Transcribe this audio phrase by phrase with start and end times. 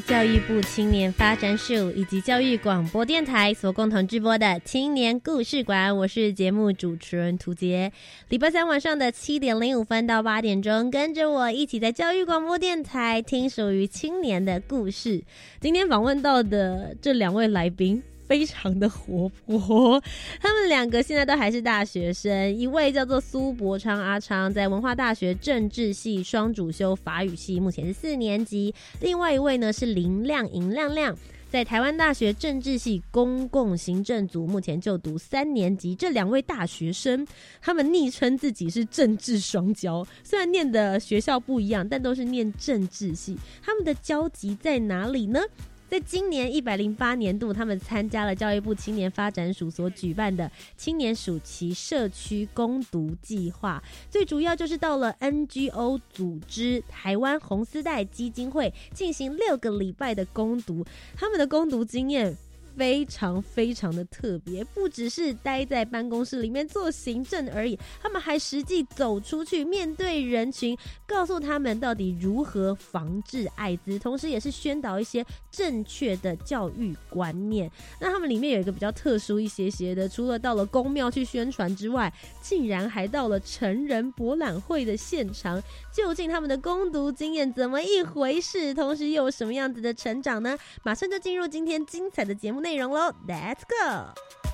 [0.00, 7.90] 教育部青年发展署以及教育广播电台所共同制播的青年故事馆，我是节目主持人涂杰。
[8.28, 15.22] 礼拜三晚上的七点零五分到八点钟，跟着我一起在教育广播电台听属于青年的故事。
[15.60, 18.02] 今天访问到的这两位来宾。
[18.26, 20.02] 非常的活泼，
[20.40, 22.54] 他们两个现在都还是大学生。
[22.56, 28.74] 一位叫做苏博昌阿昌，在文化大学政治系双主修法语系，目前是四年级。
[29.00, 31.16] 另外一位呢是林亮银亮亮，
[31.48, 35.94] 在台湾大学政治系公共行政组，目前就读三年级。
[35.94, 37.26] 这两位大学生，
[37.60, 43.36] 他们昵称自己是政治双骄，虽然念的学校不一样，但都是念政治系。
[43.62, 45.40] 他们的交集在哪里呢？
[45.88, 60.84] 在今年一百零八年度，他们参加了教育部青年发展署所举办的青年暑期社区攻读计划，最主要就是到了 NGO 组织台湾红丝带基金会进行六个礼拜的攻读，
[61.14, 62.36] 他们的攻读经验。
[62.76, 77.70] 非常非常的特别，不只是待在办公室里面做行政而已，他们还实际走出去面对人群，告诉他们到底如何防治艾滋，同时也是宣导一些正确的教育观念。
[77.98, 82.12] 那他们里面有一个比较特殊一些些的，除了到了公庙去宣传之外，
[82.42, 85.62] 竟然还到了成人博览会的现场。
[85.92, 88.74] 究竟他们的攻读经验怎么一回事？
[88.74, 90.58] 同时又有什么样子的成长呢？
[90.82, 94.45] 马上就进入今天精彩的节目内容喽！Let's go。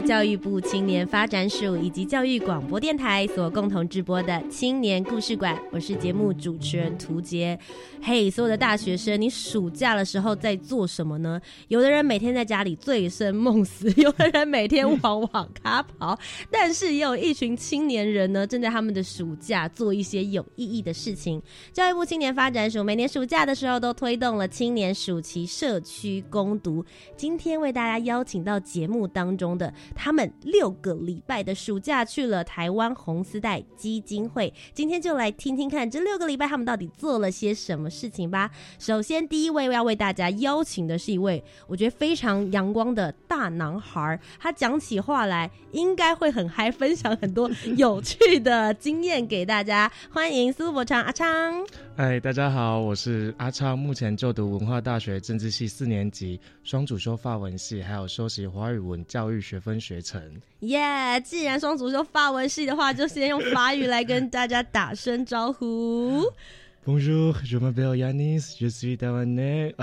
[0.00, 5.58] 教育部青年发展署以及教育广播电台所共同直播的青年故事馆。
[5.70, 7.58] 我是节目主持人涂杰。
[8.00, 11.40] 嘿，所有的大学生，你暑假的时候在做什么呢？
[11.66, 16.18] 有的人每天在家里醉生梦死，有的人每天往网咖跑，
[16.50, 21.42] 但是也有一群青年人呢，正在他们的暑假做一些有意义的事情。
[21.72, 26.84] 教育部青年发展署每年暑假的时候都推动了青年暑期社区攻读。
[27.16, 38.50] 今天为大家邀请到节目当中的他们六个礼拜的暑假去了台湾红丝带基金会，今天就来听听看这六个礼拜他们到底做了些什么事情吧。
[38.78, 49.90] 首先，第一位要为大家邀请的是一位我觉得非常阳光的大男孩，他讲起话来应该会很嗨，分享很多有趣的经验给大家。
[50.10, 51.87] 欢迎苏伯昌阿昌。
[52.00, 60.22] 嗨，大家好，我是阿超，目前就读文化大学政治系四年级，双主修法文系，还有修习华语文教育学分学程。
[60.60, 66.22] 耶，既然双主修法文系的话，就先用法语来跟大家打声招呼。
[66.86, 69.74] Bonjour, je m'appelle Yannis, je suis d'année,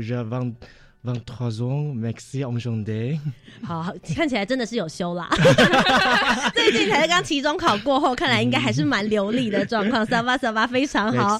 [0.00, 0.54] j'avance.
[1.02, 3.18] 让他从墨西哥兄弟，
[3.64, 5.30] 好看起来真的是有修啦！
[6.52, 10.04] 最近才刚期中考过后，看来应该还是蛮流利的状况。
[10.04, 11.38] 沙巴沙巴非常好。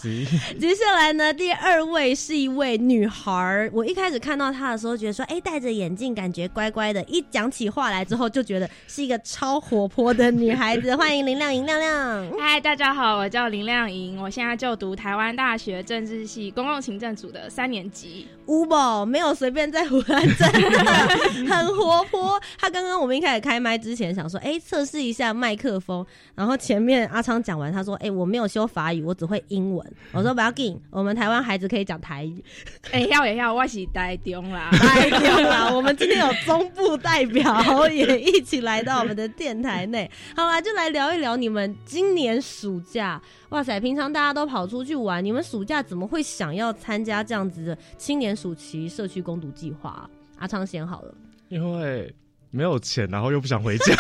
[0.59, 3.69] 接下来呢，第二位是一位女孩。
[3.71, 7.05] 我一开始看到她的时候，觉得说，哎，戴着眼镜，感觉乖乖的。
[7.05, 10.97] 一讲起话来之后，就觉得是一个超活泼的女孩子。
[10.97, 12.27] 欢迎林亮莹亮亮。
[12.39, 18.27] 嗨， 大家好，我叫林亮莹，我现在就读台湾大学政治系公共行政组的三年级。
[18.51, 20.79] 乌宝没有随便在湖南，真的
[21.49, 22.41] 很活泼。
[22.59, 26.05] 他刚刚我们一开始开麦之前想说，哎，测试一下麦克风。
[26.35, 29.93] 然后前面阿昌讲完，他说，哎，我没有修法语，我只会英文。
[30.13, 32.43] 我说不要紧，我们台湾孩子可以讲台语。
[32.91, 35.71] 哎，要也要，我是台中啦，台中啦。
[35.73, 40.11] 我们今天有中部代表也一起来到我们的电台内。
[40.35, 43.23] 好啦，就来聊一聊你们今年暑假。
[43.51, 50.09] 哇塞，平常大家都跑出去玩，你们暑假怎么会想要参加这样子的青年暑期社区攻读计划？
[50.39, 51.15] 阿昌先好了，
[51.49, 52.11] 因为
[52.51, 53.95] 没有钱，然后又不想回家，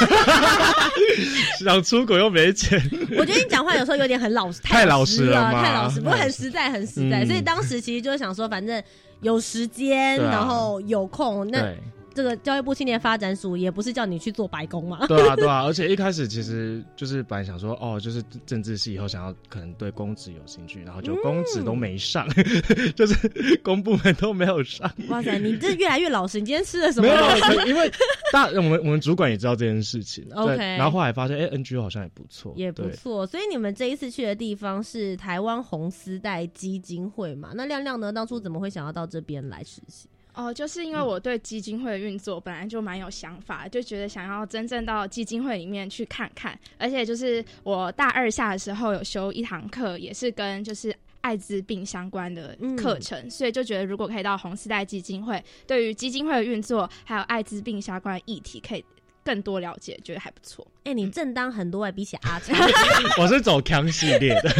[1.62, 2.80] 想出国又没钱。
[3.18, 7.26] 我觉得你讲话有时候有点很老实，太老实了，太老实，不过很实在，很实在。
[7.26, 8.82] 所以当时其实就是想说，反正
[9.20, 11.74] 有时间，然后有空，那。
[12.20, 15.06] 这个教育部青年发展署也不是叫你去做白工嘛？
[15.06, 22.28] 对啊，对啊， 而且一开始其实就是本来想说，哦，就是政治系以后想要可能对公职有兴趣，然后就公职都没上，
[22.94, 24.90] 就是公部门都没有上。
[25.08, 27.08] 哇塞，你这越来越老实，你今天吃了什么？
[27.08, 27.14] 没
[27.56, 27.90] 有，因为
[28.30, 30.26] 大我们我们主管也知道这件事情。
[30.36, 33.26] OK，然后后来发现，哎，NGO 好像也不错，也不错。
[33.26, 37.52] 所以你们这一次去的地方是台湾红丝带基金会嘛？
[37.54, 38.12] 那亮亮呢？
[38.12, 40.06] 当初怎么会想要到这边来实习？
[40.34, 46.58] 哦，就是因为我对基金会的运作本来就蛮有想法，就觉得想要真正到基金会里面去看看。
[46.78, 58.84] 而且就是我大二下的时候有修一堂课，也是跟就是艾滋病相关的课程，所以就觉得如果可以到红丝带基金会，对于基金会的运作还有艾滋病相关的议题，可以
[59.22, 60.66] 更多了解，觉得还不错。
[60.84, 62.56] 哎，你正当很多哎，比起阿强，
[63.20, 64.50] 我是走强系列的。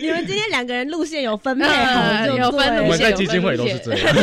[0.00, 4.14] 你们今天两个人路线有分配好，有分我们在基金会都是这样。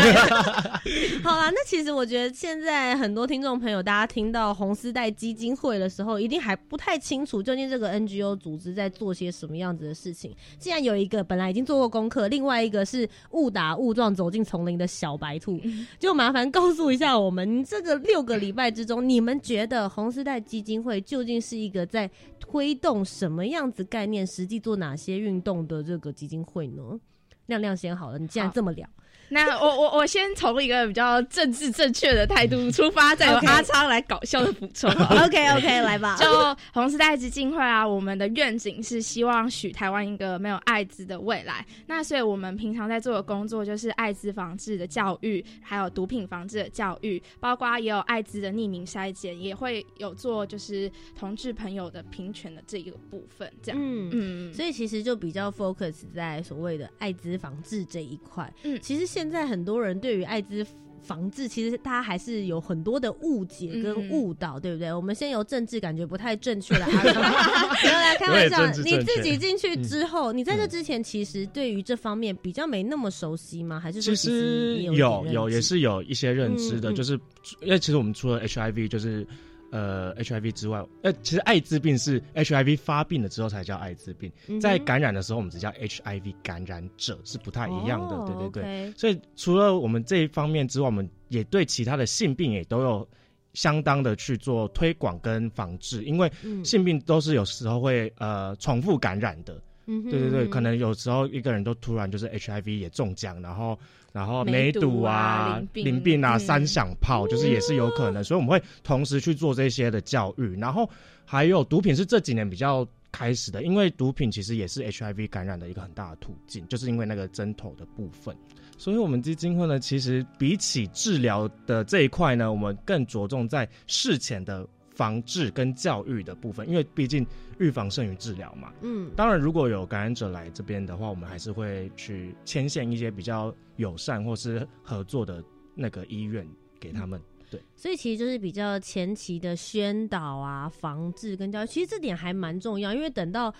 [1.21, 10.36] 好啦，那其实我觉得现在很多听众朋友，大家听到红丝带基金会的时候，一定还不太清楚究竟这个 NGO 组织在做些什么样子的事情。
[10.57, 15.62] 既然有一个本来已经做过功课，另外一个是误打误撞走进丛林的小白兔，
[16.00, 21.03] 就麻烦告诉一下我们，这个六个礼拜之中，你们觉得红丝带基金会？
[21.04, 27.00] 究竟是一个在推动什么样子概念、实际做哪些运动的这个基金会呢？
[27.48, 28.90] 亮亮先好了，你既然这么聊。
[29.30, 34.89] 那我我我先从一个比较政治正确的态度出发，再由阿昌来搞笑的补充。
[35.25, 36.15] OK OK，来吧。
[36.18, 36.25] 就
[36.73, 41.65] 红丝带基金会啊，我们的愿景是希望许台湾一个没有艾滋的未来。
[41.87, 53.51] 那所以我们平常在做的工作就是艾滋防治的教育，还有毒品防治的教育，包括也有艾滋的匿名筛检，也会有做就是同志朋友的平权的这一个部分。
[53.61, 58.51] 这样，嗯嗯，所以其实就比较 focus 在所谓的艾滋防治这一块。
[58.63, 60.66] 嗯，其实现现在很多人对于艾滋
[61.02, 64.92] 防治，其实他还是有很多的误解跟误导，对不对？
[64.92, 68.66] 我们先由政治感觉不太正确的阿康来开玩笑。
[68.84, 73.80] 你自己进去之后，你在这之前其实对于这方面比较没那么熟悉吗？
[73.80, 77.14] 还是其实有有也是有一些认知的，就是
[77.62, 79.26] 因为其实我们除了 HIV 就是。
[79.73, 88.94] 呃，HIV 之外，呃，其实艾滋病是 HIV 发病了之后才叫艾滋病，在感染的时候我们只叫 HIV 感染者，是不太一样的，对对对。
[88.95, 93.09] 所以除了我们这一方面之外，我们也对其他的性病也都有
[93.56, 96.31] 相当的去做推广跟防治，因为
[96.63, 99.59] 性病都是有时候会呃重复感染的。
[99.87, 103.77] 嗯，对对对，可能有时候一个人都突然就是 HIV 也中奖，然后
[104.14, 110.90] 然后梅毒啊、淋病啊、三响炮，就是也是有可能，所以我们会同时去做这些的教育，然后
[111.26, 112.88] 还有毒品是这几年比较。
[113.16, 118.36] 开始的，因为毒品其实也是 HIV 感染的一个很大的途径，就是因为那个针头的部分，
[118.76, 127.26] 所以我们基金会呢，其实比起治疗的这一块呢，我们更着重在事前的防治跟教育的部分，因为毕竟
[127.59, 128.71] 预防胜于治疗嘛。
[128.81, 135.44] 嗯，当然如果有感染者来这边的话，我们还是会去牵线一些比较友善或是合作的
[135.76, 136.47] 那个医院
[136.80, 137.21] 给他们。
[137.50, 142.92] 对所以其实就是比较前期的宣导啊、防治跟教育，其实这点还蛮重要。
[142.94, 143.54] 因为等到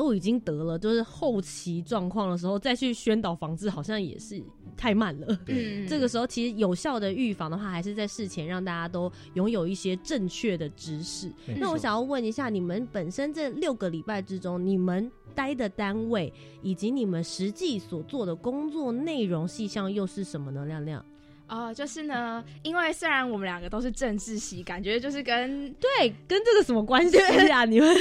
[0.00, 4.42] 都已经得了，就是后期状况的时候，再去宣导防治，好像也是
[4.74, 5.38] 太慢了。
[5.46, 11.30] 嗯，这个时候其实有效的预防的话，还是在事前让大家都拥有一些正确的知识。
[11.58, 20.64] 那我想要问一下，你们本身这六个礼拜之中，你们待的单位以及你们实际所做的工作内容细项又是什么呢？
[20.64, 21.04] 亮亮。
[21.50, 27.18] 哦，就是呢，因为虽然我们两个都是政治系，感觉就是跟对跟这个什么关系
[27.50, 27.64] 啊？
[27.64, 27.92] 你们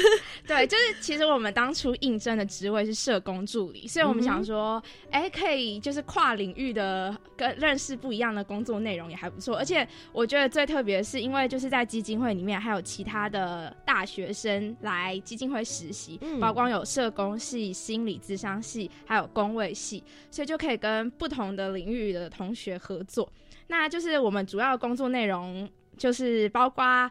[0.46, 9.58] 对，就是其实我们当初应征的职位是社工助理，所以我们想说，哎，可以就是跨领域的跟认识不一样的工作内容也还不错。
[9.58, 23.28] 而且我觉得最特别的是，因为就是在基金会里面还有其他的大学生来基金会实习，嗯包括有社工系、心理咨商系，还有工位系，所以就可以跟不同的领域的同学合作。
[23.70, 27.10] 那就是我们主要的工作内容，就是包括，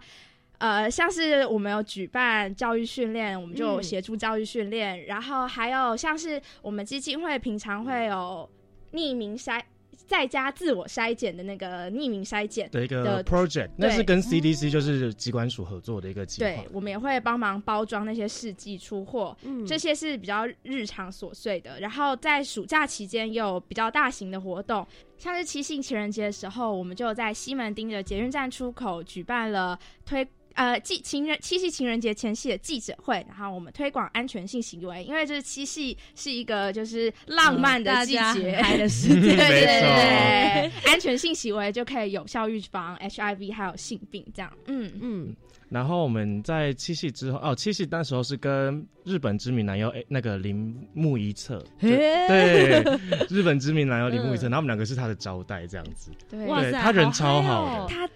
[0.59, 8.49] 呃，像是我们有举办教育训练，我们就协助教育训练，然后还有像是我们基金会平常会有
[8.93, 9.63] 匿名筛。
[10.09, 16.49] 在家自我筛检的那个匿名筛检的一个 project，那是跟 CDC 就是机关署合作的一个计划。
[16.49, 19.37] 对，我们也会帮忙包装那些试剂出货，
[19.67, 21.79] 这些是比较日常琐碎的。
[21.81, 24.85] 然后在暑假期间有比较大型的活动，
[25.19, 30.27] 像是七夕情人节的时候，我们就在西门町的捷运站出口举办了推。
[30.59, 44.93] 呃，记情人七夕情人节前夕的记者会，然后我们推广安全性行为，因为这是七夕是一个就是浪漫的季节，爱的时间，对对对，安全性行为就可以有效预防 HIV 还有性病这样，嗯。
[45.01, 45.37] 嗯。
[45.69, 52.83] 然后我们在七夕之后，哦，七夕那时候是跟日本知名男优那个铃木一策，对，
[53.31, 57.87] 日本知名男优铃木一策，然后我们两个是他的招待这样子，对，他人超好。
[57.87, 58.11] 的，他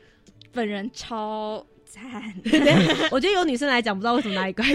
[0.50, 1.64] 本人超。
[3.10, 4.64] 我觉得有女生来讲，不知道为什么哪里怪。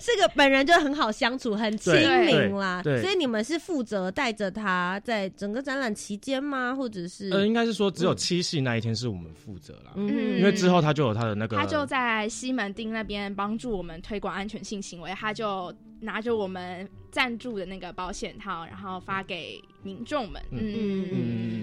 [0.00, 1.92] 这个本人就很好相处，很亲
[2.24, 2.82] 民啦。
[2.82, 6.74] 所以你们是负责带着他在整个展览期间吗？
[6.74, 7.30] 或者是？
[7.30, 9.92] 呃，应该是说只有七夕那一天是我们负责啦。
[9.96, 15.74] 嗯，因为之后他就有他的那个，他就在西门町那边帮助我们推广安全性行为，他就。
[15.98, 20.42] 拿着我们赞助的那个保险套，然后发给民众们。
[20.50, 21.06] 嗯嗯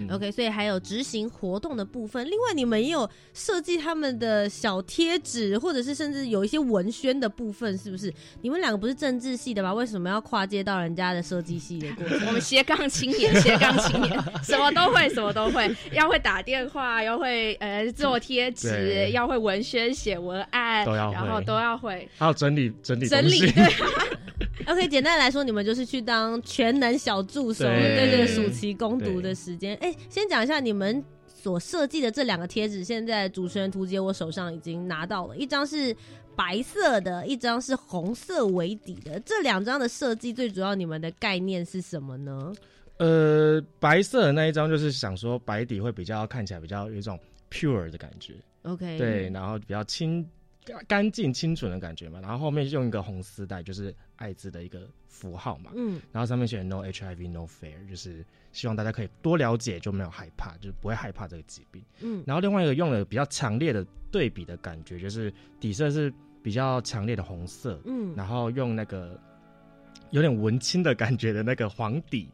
[0.07, 0.15] 嗯。
[0.15, 2.23] OK，所以还有执行活动的部分。
[2.25, 8.13] 另外，你们也有设计他们的小贴纸，或者是甚至有一些文宣的部分，是不是？
[8.41, 9.73] 你们两个不是政治系的吗？
[9.73, 12.27] 为什么要跨界到人家的设计系的过程？
[12.27, 15.69] 我们斜杠青年， 斜杠青年，什么都会，什么都会。
[15.91, 22.07] 要会打电话，要会呃做贴纸，要会文宣写文案，都要，然后都要会。
[22.17, 24.42] 还有整理整理整理对。
[24.67, 29.75] OK，简单来说，你们就是去当全能小助手，对对，暑期攻读的时间。
[29.77, 35.95] 哎，先讲一下你们所设计的这两个贴纸，现在主持人图杰我手上已经拿到了一张是
[36.35, 39.19] 白色的，一张是红色为底的。
[39.21, 42.53] 这两张的设计最主要，你们的概念是什么呢？
[42.97, 47.19] 呃，白色的那一张就是想说白底会比较看起来比较有一种
[47.51, 48.35] pure 的感觉。
[48.61, 50.25] OK，对，然后比较清。
[50.87, 69.19] 干净清纯的感觉嘛，然后后面用一个红丝带，就是艾滋的一个符号嘛，嗯，然后上面写 No HIV No Fear，就是希望大家可以多了解，就没有害怕，就是不会害怕这个疾病，嗯，然后另外一个用了比较强烈的对比的感觉，就是底色是比较强烈的红色，嗯，然后用那个
[70.11, 72.29] 有点文青的感觉的那个黄底。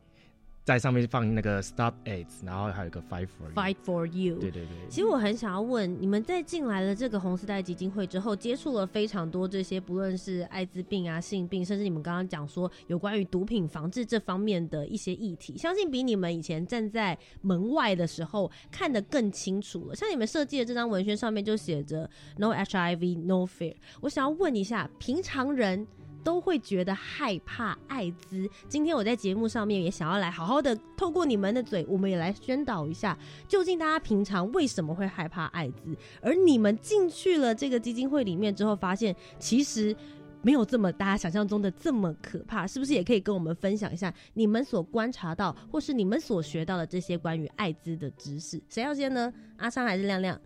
[0.64, 4.40] 在上面放那个 Stop AIDS，然后还有一个 Fight for Fight for You。
[4.40, 4.88] 对对对。
[4.88, 19.96] 其实我很想要问，你们在进来了这个红丝带基金会之后，接触了非常多这些，不论是艾滋病啊、性病，甚至你们刚刚讲说有关于毒品防治这方面的一些议题，相信比你们以前站在门外的时候看得更清楚了。
[19.96, 23.76] 像你们设计的这张文宣上面就写着 No HIV No Fear。
[24.02, 25.88] 我想要问一下，平常人。
[26.24, 28.50] 都会觉得害怕艾滋。
[28.68, 35.96] 今天我在节目上面也想要来好好的透过你们的嘴，我们也来宣导一下，究竟大家平常为什么会害怕艾滋？
[36.22, 39.96] 而你们进去了这个基金会里面之后，发现其实
[40.42, 42.94] 没有这么大家想象中的这么可怕，是不是？
[42.94, 48.62] 也可以跟我们分享一下你们所观察到或是你们所学到的这些关于艾滋的知识。
[48.70, 49.32] 谁要先呢？
[49.58, 50.40] 阿昌还是亮亮？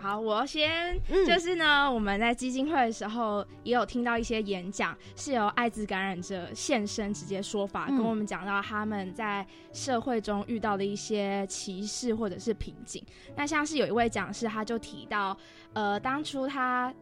[0.00, 13.04] 好，我先，就是呢，我们在基金会的时候也有听到一些演讲，是由艾滋感染者现身直接说法，跟我们讲到他们在社会中遇到的一些歧视或者是瓶颈。
[13.36, 15.36] 那像是有一位讲师，他就提到，
[15.74, 16.92] 呃，当初他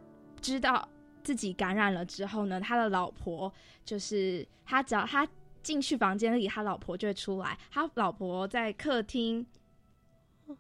[0.41, 0.87] 知道
[1.23, 3.53] 自己感染了之后呢，他的老婆
[3.85, 5.25] 就是他只要他
[5.63, 9.47] 进去房间里，他老婆就会出来，他老婆在客厅。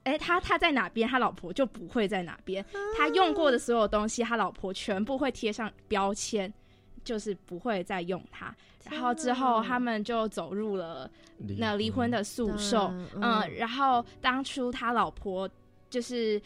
[0.04, 2.64] 哎，他他在哪边，他老婆就不会在哪边。
[2.96, 6.52] 他用过的所有东西，他老婆全部会贴上标签，
[7.02, 8.54] 就是不会再用它。
[8.90, 11.10] 然后之后他们就走入了
[11.58, 13.06] 那离婚的诉讼。
[13.14, 15.48] 嗯，然后当初他老婆
[15.88, 16.40] 就是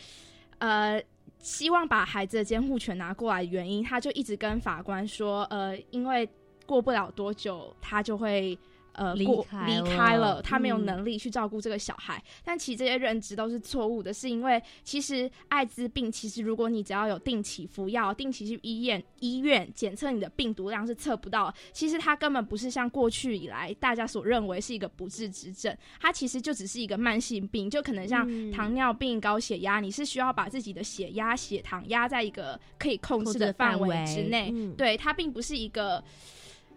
[0.59, 1.03] 呃
[1.39, 6.29] 希望把孩子的监护权拿过来，原因他就一直跟法官说，呃，因为
[6.65, 8.57] 过不了多久他就会。
[8.93, 12.23] 呃，离离开了，他没有能力去照顾这个小孩。
[12.45, 21.53] 但其实这些认知都是错误的，是因为其实艾滋病，其实如果你只要有定期服药、定期去医院医院检测你的病毒量是测不到。
[21.73, 34.53] 其实它根本不是像过去以来大家所认为是一个不治之症，它其实就只是一个慢性病，就可能像糖尿病、高血压，你是需要把自己的血压、血糖压在一个可以控制的范围之内。
[34.77, 36.05] 对，它并不是一个。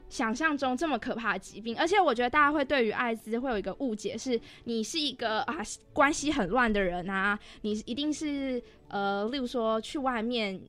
[0.07, 5.57] 想象中这么可怕的疾病，而且我觉得大家会对于艾滋会有一个误解，是你是一个啊
[5.91, 10.59] 关系很乱的人啊，你一定是呃，例如说去外面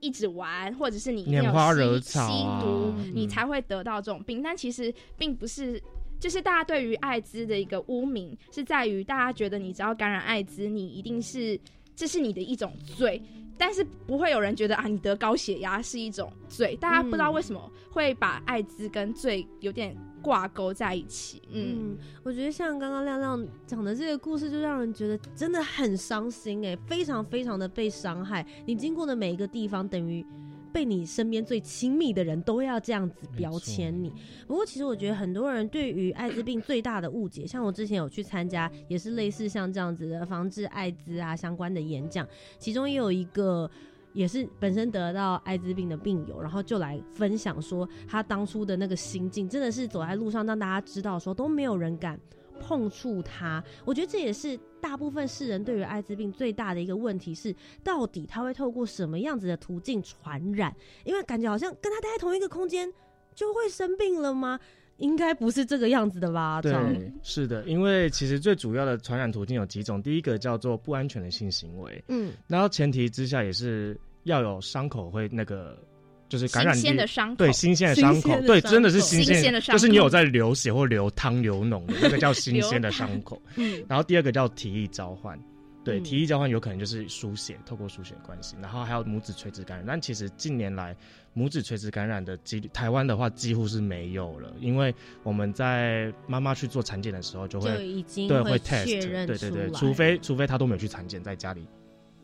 [0.00, 4.40] 一直玩，或者是你拈花惹草、吸毒，你才会得到这种病。
[4.40, 5.82] 但其实并不是，
[6.20, 11.58] 就是大家对于艾滋的一个污名，是在于大家觉得你只要感染艾滋，你一定是
[11.96, 13.20] 这是你的一种罪。
[13.58, 16.76] 但是不会有人觉得啊，你得高血压是一种罪。
[16.76, 21.42] 大家不知道为什么会把艾滋跟罪有点挂钩在一起。
[21.50, 28.46] 嗯，我觉得像刚刚亮亮讲的这个故事，就让人觉得真的很伤心哎，非常非常的被伤害。
[28.64, 30.24] 你经过的每一个地方，等于。
[30.72, 34.12] 被你身边最亲密的人都要这样子标签你。
[34.46, 42.26] 不过，其实我觉得很多人对于艾滋病最大的误解，像我之前有去参加，也是类似像这样子的防治艾滋啊相关的演讲，
[42.58, 43.70] 其中也有一个
[44.12, 52.18] 也是本身得到艾滋病的病友，然后就来分享说他当初的那个心境，真的是走在路上让大家知道说都没有人敢。
[52.58, 60.74] 碰触它，我觉得这也是大部分世人对于艾滋病最大的一个问题是，到底它会透过什么样子的途径传染？
[61.04, 62.92] 因为感觉好像跟他待在同一个空间
[63.34, 64.58] 就会生病了吗？
[64.98, 66.60] 应该不是这个样子的吧？
[66.60, 66.72] 对，
[67.22, 75.78] 是的，因为其实最主要的传染途径有几种，第一个叫做不安全的性行为，嗯，然后前提之下也是要有伤口会那个。
[76.28, 83.40] 就是感染新的伤口，对新鲜的伤口，对真的是新鲜的伤口，就是你有在流血或流汤流脓的那个叫新鲜的伤口。
[83.56, 85.38] 嗯，然后第二个叫体液交换，
[85.82, 88.56] 对体液交换有可能就是输血，透过输血关系。
[88.60, 90.94] 然后还有母子垂直感染，但其实近年来
[91.32, 97.70] 母子垂直感染的几率，台湾的话几乎是没有了，因为我们在妈妈去做产检的时候就会
[98.28, 98.84] 对会 test，
[99.26, 101.66] 对对对，除非除非她都没有去产检，在家里。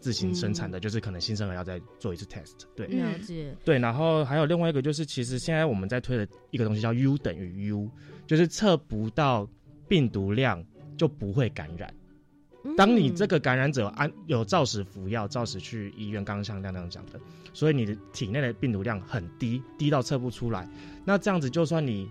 [0.05, 7.89] 自行生产的，就是可能新生儿要再做一次 test，对，了解，对，然后还有另外一个就是，其实现在我们在推的一个东西叫 U 等于 U，
[8.27, 9.49] 就是测不到
[9.89, 10.63] 病毒量
[10.99, 11.91] 就不会感染。
[12.77, 17.19] 当你这个感染者安有照实服药，照实去医院，刚刚像亮亮讲的，
[17.55, 20.69] 所以你的体内的病毒量很低，低到测不出来，
[21.03, 22.07] 那这样子就算你。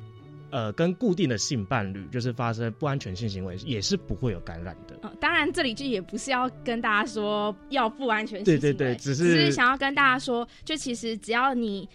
[0.53, 4.95] 呃，跟固定的性伴侣就是发生不安全性行为，也是不会有感染的。
[5.19, 11.89] 当然，这里就也不是要跟大家说要不安全性行为，对对对，只是想要跟大家说，就其实只要你。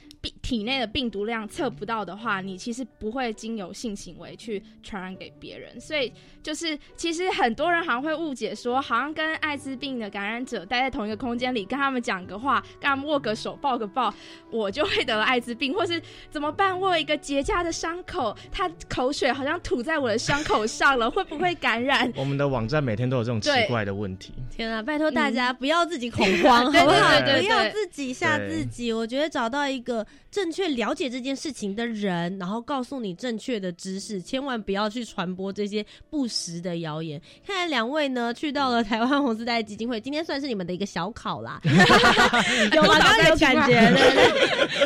[0.49, 5.79] 病体内的病毒量测不到的话，你其实不会经由性行为去传染给别人。
[5.81, 6.11] 所以
[6.43, 14.13] 就是，其实很多人好像会误解说，好像跟艾滋病的感染者待在同一个空间里，跟他们讲个话，跟他们握个手、抱个抱，
[14.51, 16.79] 我就会得了艾滋病，或是怎么办？
[16.81, 22.11] 握一个结痂的伤口，他口水好像吐在我的伤口上了，会不会感染？
[22.17, 24.33] 我们的网站每天都有这种奇怪的问题。
[24.51, 27.21] 天啊，拜托大家不要自己恐慌，好不好？
[27.21, 28.93] 不要自己吓自己。
[28.93, 30.07] 我觉得找到一个。
[30.39, 37.21] 正确了解这件事情的人，然后告诉你正确的知识，千万不要去传播这些不实的谣言。
[37.45, 41.61] 看来两位呢去到了台湾红丝带基金会，今天算是你们的一个小考啦，
[42.73, 42.99] 有吗？
[43.03, 43.99] 刚刚有感觉的，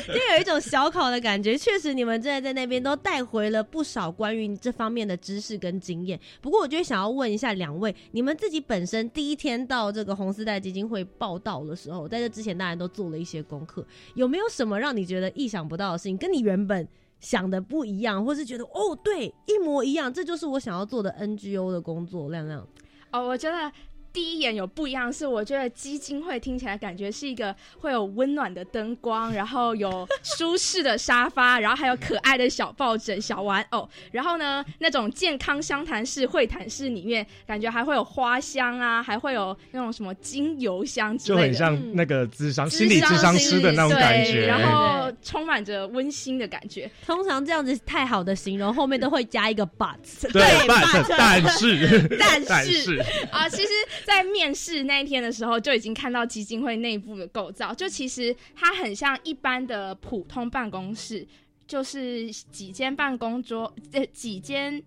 [0.06, 1.54] 今天有一种小考的感觉。
[1.58, 6.18] 确实，你们真的在那边都带回了不少关于这方面的知识跟经验。
[6.40, 15.30] 不过，我就想要问一下两位，你们自己本身第一天到这个红丝带基金会报道的时候，在这之前大家都做了一些功课，有没有什么让你觉得？
[15.42, 16.86] 意想不到的事情，跟你原本
[17.20, 22.66] 想的不一样，或是觉得哦，对，一模一样，这就是我想要做的 NGO 的工作，亮亮。
[23.10, 23.72] 哦，我觉得。
[24.12, 46.90] 第一眼有不一样，是我觉得基金会听起来感觉是一个会有温暖的灯光，然后有舒适的沙发，然后还有可爱的小抱枕、小玩偶，然后呢，那种健康相谈室、会谈室里面，感觉还会有花香啊，还会有那种什么精油香之类的，就很像那个智商心理智商师的那种感觉，然后充满着温馨的感觉。
[47.06, 49.96] 通常这样子太好的形容，后面都会加一个 but，
[50.32, 53.02] 对， but， 但是，但是。
[53.30, 53.68] 啊，其实。
[54.04, 57.72] 在面试那一天的时候，就已经看到基金会内部的构造。
[57.72, 61.26] 就其实它很像一般的普通办公室，
[61.66, 64.82] 就是几间办公桌，呃，几间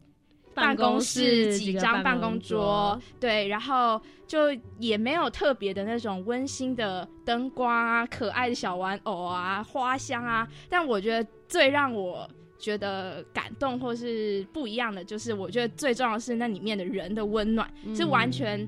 [0.53, 10.47] 办公室，几张办公桌，对，然后就也没有特别的那种温馨的灯光啊，可爱的小玩偶啊，花香啊。
[10.69, 18.67] 但我觉得最让我觉得感动或是不一样的，就是我觉得最重要的是那里面的人的温暖，是完全。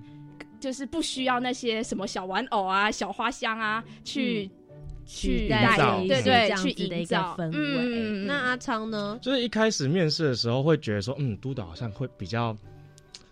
[0.60, 4.50] 就是不需要那些什么小玩偶啊、小花香啊，去
[5.06, 8.26] 去带对对，去营造氛围。
[8.26, 9.18] 那阿昌呢？
[9.22, 12.56] 就是一开始面试的时候会觉得说，嗯，督导好像会比较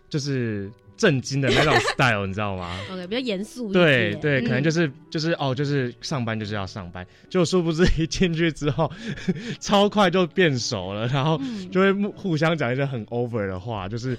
[0.08, 2.80] 就是震惊的那种 style，你知道吗？
[2.90, 3.72] OK，比较严肃。
[3.72, 8.90] 对对，可能就是就是哦，就是上班就是要上班，就殊不知一进去之后，
[9.60, 11.38] 超快就变熟了，然后
[11.70, 14.16] 就会互相讲一些很 over 的话，就是。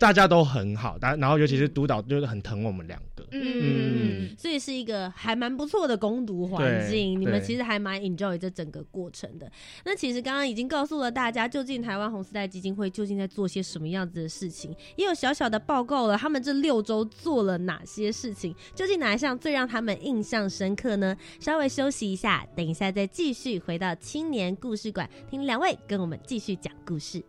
[0.00, 7.20] 大家都很好，但然后尤其是督导就是很疼我们两个，嗯，所以是一个还蛮不错的攻读环境。
[7.20, 9.52] 你们其实还蛮 enjoy 这整个过程的。
[9.84, 21.14] 那其实刚刚已经告诉了大家，究竟台湾红丝带基金会究竟在做些什么样子的事情，也有小小的报告了，他们这六周做了哪些事情，究竟哪一项最让他们印象深刻呢？
[21.38, 27.22] 稍微休息一下，等一下再继续回到青年故事馆，听两位跟我们继续讲故事。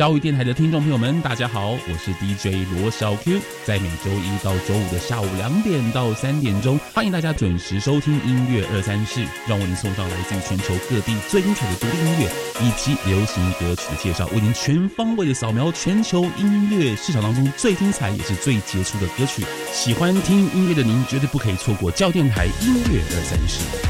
[0.00, 12.30] 教育电台的听众朋友们，大家好，我是 DJ 罗小 Q，在每周一到周五的下午两点到三点钟，欢迎大家准时收听音乐二三事，让我为您送上来自全球各地最精彩的独立音乐
[12.62, 19.44] 以及流行歌曲的介绍，为您全方位的扫描全球音乐市场当中最精彩也是最杰出的歌曲。
[19.70, 23.89] 喜欢听音乐的您，绝对不可以错过教电台音乐二三事。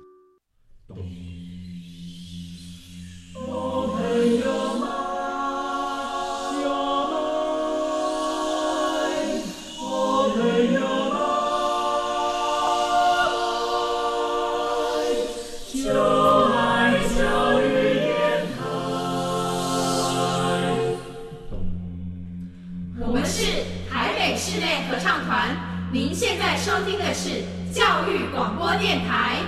[28.77, 29.40] 电台。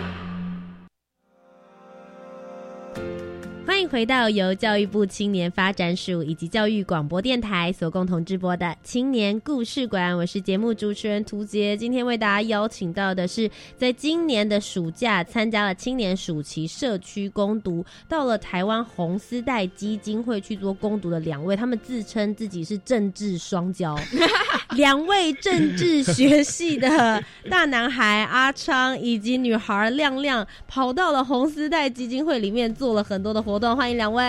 [3.66, 11.76] 欢迎回到由教育部青年发展署以及教育广播电台所共同直播的青年故事馆，我是节目主持人涂杰。
[11.76, 23.98] 今天为大家邀请到的是，在今年的暑假参加了青年暑期社区攻读，到了台湾红丝带基金会去做攻读的两位，他们自称自己是政治双骄，
[24.76, 33.76] 两位政治学系的大男孩阿昌以及女孩亮亮，跑到了红丝带基金会里面做了很多的活动。
[33.76, 34.24] 欢迎两位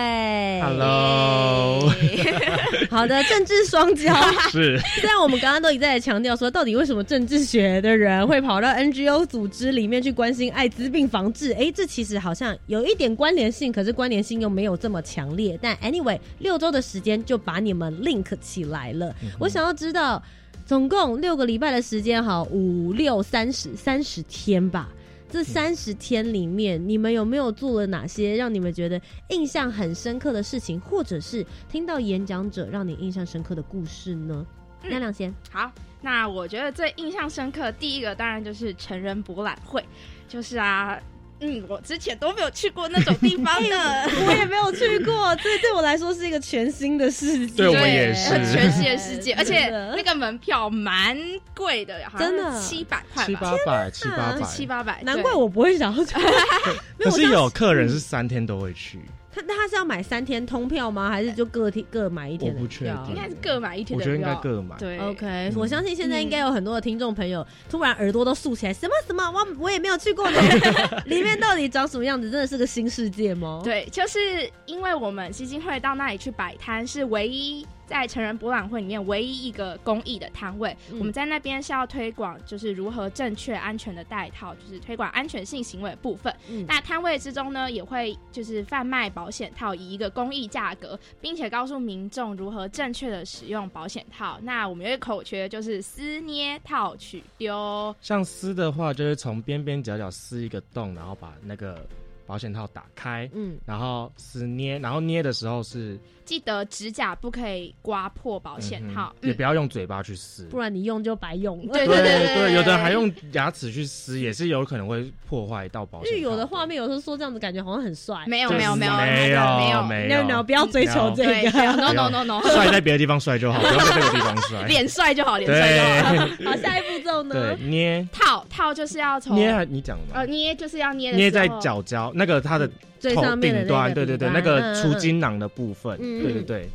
[0.61, 1.89] ，Hello，
[2.89, 4.13] 好的，政治双骄
[4.51, 4.79] 是。
[4.99, 11.51] 虽然我们刚刚都一再强调说，到底为什么政治学的人会跑到 NGO 组织里面去关心艾滋病防治？
[11.53, 15.57] 哎，这其实好像有一点关联性，可是关联性又没有这么强烈。
[15.61, 19.13] 但 anyway，六周的时间就把你们 link 起来了。
[19.39, 20.21] 我想要知道，
[20.65, 24.89] 总共六个礼拜的时间，哈，五六三十三十天吧。
[25.29, 34.45] 这三十天里面，你们有没有做了哪些让你们觉得印象很深刻的事情，或者是听到演讲者让你印象深刻的故事呢？
[34.83, 39.83] 亮亮先好，那我觉得最印象深刻第一个当然就是成人博览会，
[40.27, 40.99] 就是啊。
[41.41, 43.77] 嗯，我之前都没有去过那种地方的，
[44.25, 48.29] 我也没有去过， 这对我来说是一个全新的世界，对我也是。
[48.29, 51.17] 全新的世界，而且那个门票蛮
[51.53, 52.61] 贵的，真的。
[52.61, 56.15] 七百块，七八百，七八百，七八百，难怪我不会想要去。
[56.99, 59.01] 可是有客人是三天都会去。
[59.35, 61.09] 他那他是要买三天通票吗？
[61.09, 63.05] 还是就各天各买一天的票？
[63.09, 63.99] 应该是各买一天。
[63.99, 64.77] 我觉得应该各买。
[64.77, 70.25] 对，OK，我相信现在应该有很多的听众朋友突然耳朵都竖起来，什么什么，我我也没有去过，
[71.05, 72.31] 里面到底长什么样子？
[72.31, 73.59] 真的是个新世界吗？
[73.61, 77.67] 对，就是因为我们基金会到那里去摆摊，是唯一。
[77.85, 86.33] 在成人博览会里面，唯一一个公益的摊位，我们在那边是要推广，就是如何正确安全的戴套，就是推广安全性行为部分。
[86.67, 94.39] 那摊位之中呢，也会就是贩卖保险套，以一个公益价格，并且告诉民众如何正确的使用保险套。
[94.41, 97.95] 那我们有一个口诀，就是撕捏套取丢。
[98.01, 101.85] 像撕的话，就是从边边角角撕一个洞，然后把那个
[102.25, 105.99] 保险套打开，嗯，然后撕捏，然后捏的时候是。
[106.25, 111.73] 记得指甲不可以刮破保险套，也不要用嘴巴去撕，不然你用就白用了。
[111.73, 116.09] 对对对对，有的人还用牙齿去撕，也是有可能会破坏到保险。
[116.09, 126.49] 因为有的画面，有时候说这样子感觉好像很帅，没有没有没有没有没有没有，不要追求这个，no no no no，帅在别的地方帅就好，不要在这个地方帅， 脸帅就好，脸帅就好。
[126.49, 127.55] 好，下一步骤呢？
[127.55, 130.15] 捏套套就是要从捏，你讲吗？
[130.15, 132.67] 呃，捏就是要捏捏在角角那个它的
[133.13, 136.69] 头顶端，对对对，那个出精囊的部分，对对对。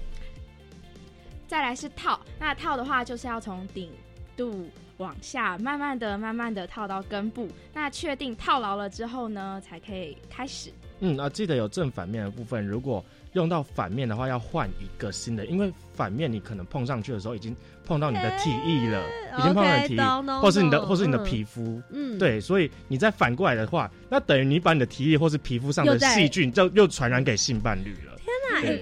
[1.47, 3.91] 再来是套，那套的话就是要从顶、
[4.37, 7.49] 度、往下，慢慢的、慢慢的套到根部。
[7.75, 10.71] 那确定套牢了之后呢，才可以开始。
[11.01, 19.05] 嗯，啊，记得有正反面的部分，如果用到反面的话，要换一个新的，因为反面你可能碰上去的时候已经碰到你的体液了，
[19.39, 21.79] 已经碰到体液，或是你的或是你的皮肤。
[21.93, 28.17] 嗯，对，所以你再反过来的话，那等于你把你的体液或是皮肤上的细菌就又传染给性伴侣了。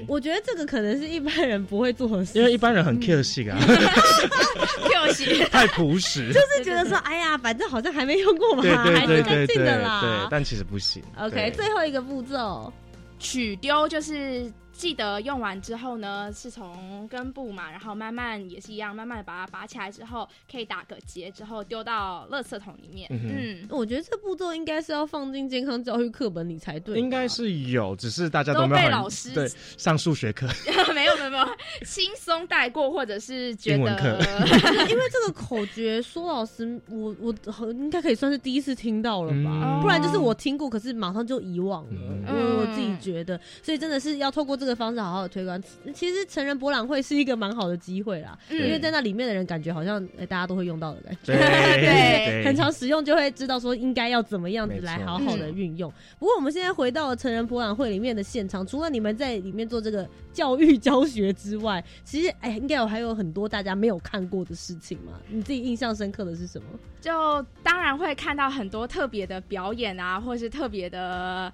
[0.06, 3.58] 我觉得这个可能是一般人不会做的事，因为一般人很 Q 性啊，
[4.88, 10.00] Q 性 太朴实，就是觉得说，哎呀，反正好像还没用过嘛，还是干净的啦。
[10.00, 11.02] 对，但其实不行。
[11.18, 12.72] OK，最后一个步骤，
[13.18, 14.52] 取丢就是。
[14.78, 23.08] 记得用完之后呢，是从根部嘛，然后慢慢也是一样，慢慢的把它拔起来之后，可以打个结，之后丢到垃圾桶里面。
[23.10, 26.96] 嗯，我觉得这步骤应该是要放进健康教育课本里才对。
[26.96, 30.46] 应该是有，只是大家都被老师对上数学课
[30.94, 31.44] 没有没有没有
[31.84, 33.98] 轻松带过，或者是觉得
[34.88, 37.34] 因为这个口诀，苏老师我我
[37.72, 39.80] 应该可以算是第一次听到了吧？
[39.82, 41.90] 不然就是我听过，可是马上就遗忘了。
[42.28, 44.67] 我我自己觉得，所以真的是要透过这。
[44.68, 45.60] 的方式好好的推广，
[45.94, 55.92] 其实成人博览会是一个蛮好的机会啦，因为在那里面的人感觉好像大家都会用到的感觉， 对，很常使用就会知道说应该要怎么样子来好好的运用。
[56.18, 65.14] 不过我们现在回到了成人博览会里面的现场，除了你们在里面做这个教育教学之外，其实哎，应该有还有很多大家没有看过的事情嘛？
[65.28, 66.66] 你自己印象深刻的是什么？
[67.00, 71.52] 就当然会看到很多特别的表演啊，或是特别的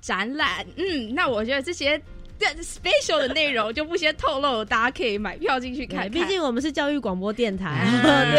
[0.00, 0.66] 展览。
[0.76, 2.00] 嗯，那我觉得这些。
[2.62, 6.10] Special 的内容就不先透露，大家可以买票进去看。
[6.10, 7.86] 毕竟我们是教育广播电台，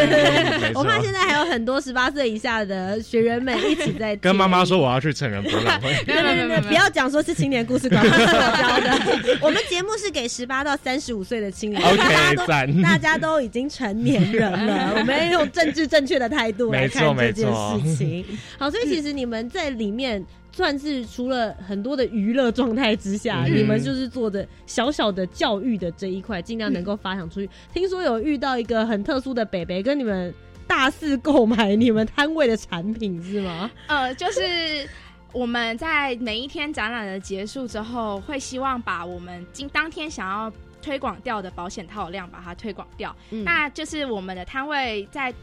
[0.74, 5.92] 我怕现在还有很多十八岁以下的学员们一起在跟妈妈说我要去成人博览会。
[6.04, 9.38] 对对对，不要讲说是青年故事馆 教的。
[9.40, 18.24] 我们节目是给十八到三十五岁的青年，OK，大家都已经成年人了，我们要用政治正确的态度来看这件事情。
[18.58, 20.24] 好，所以其实你们在里面。
[20.54, 27.50] 算是除了很多的娱乐状态之下，你们就是做的小小的教育的这一块，尽量能够发扬出去。
[27.72, 30.32] 听说有遇到一个很特殊的北北，跟你们
[30.64, 33.68] 大肆购买你们摊位的产品是吗？
[33.88, 34.88] 呃，就是
[35.32, 43.12] 我们在每一天展览的结束之后，会希望把我们今当天想要推广掉的保险套量把它推广掉。
[43.44, 45.34] 那就是我们的摊位在。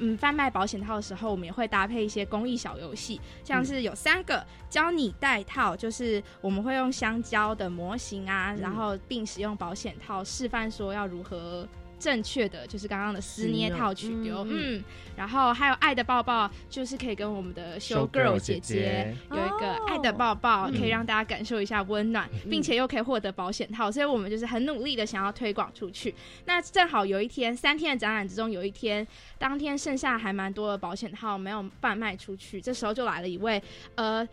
[0.00, 11.68] 嗯，贩卖保险套的时候，我们也会搭配一些公益小游戏，像是有三个教你戴套，就是我们会用香蕉的模型啊，然后并使用保险套示范说要如何。
[12.00, 14.82] 正确的就是刚刚的撕捏套取丢，嗯，
[15.14, 26.14] 然后还有爱的抱抱，就是可以跟我们的 show girl 姐姐有一个爱的抱抱，可以让大家感受一下温暖，并且又可以获得保险套，所以我们就是很努力的想要推广出去。
[26.46, 29.06] 那正好有一天三天的展览之中，有一天
[29.38, 33.62] 当天剩下还蛮多的保险套没有贩卖出去，这时候就来了一位
[33.94, 34.26] 呃。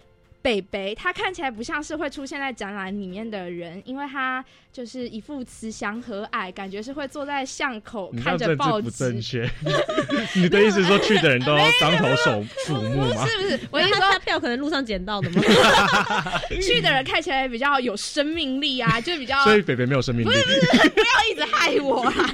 [0.48, 8.84] 北北，他看起来不像是会出现在展览里面的人，因为他就是一副慈祥和蔼，感觉是会坐在巷口看着报纸。
[8.84, 9.46] 不正确，
[10.36, 13.28] 你的意思说去的人都要张头手瞩目吗？
[13.28, 13.60] 是不是？
[13.70, 15.44] 我意思说票可能路上捡到的吗？
[16.62, 19.44] 去的人看起来比较有生命力啊，就比较。
[19.44, 20.30] 所以北北没有生命力。
[20.30, 22.34] 不是不是，不要一直害我啊！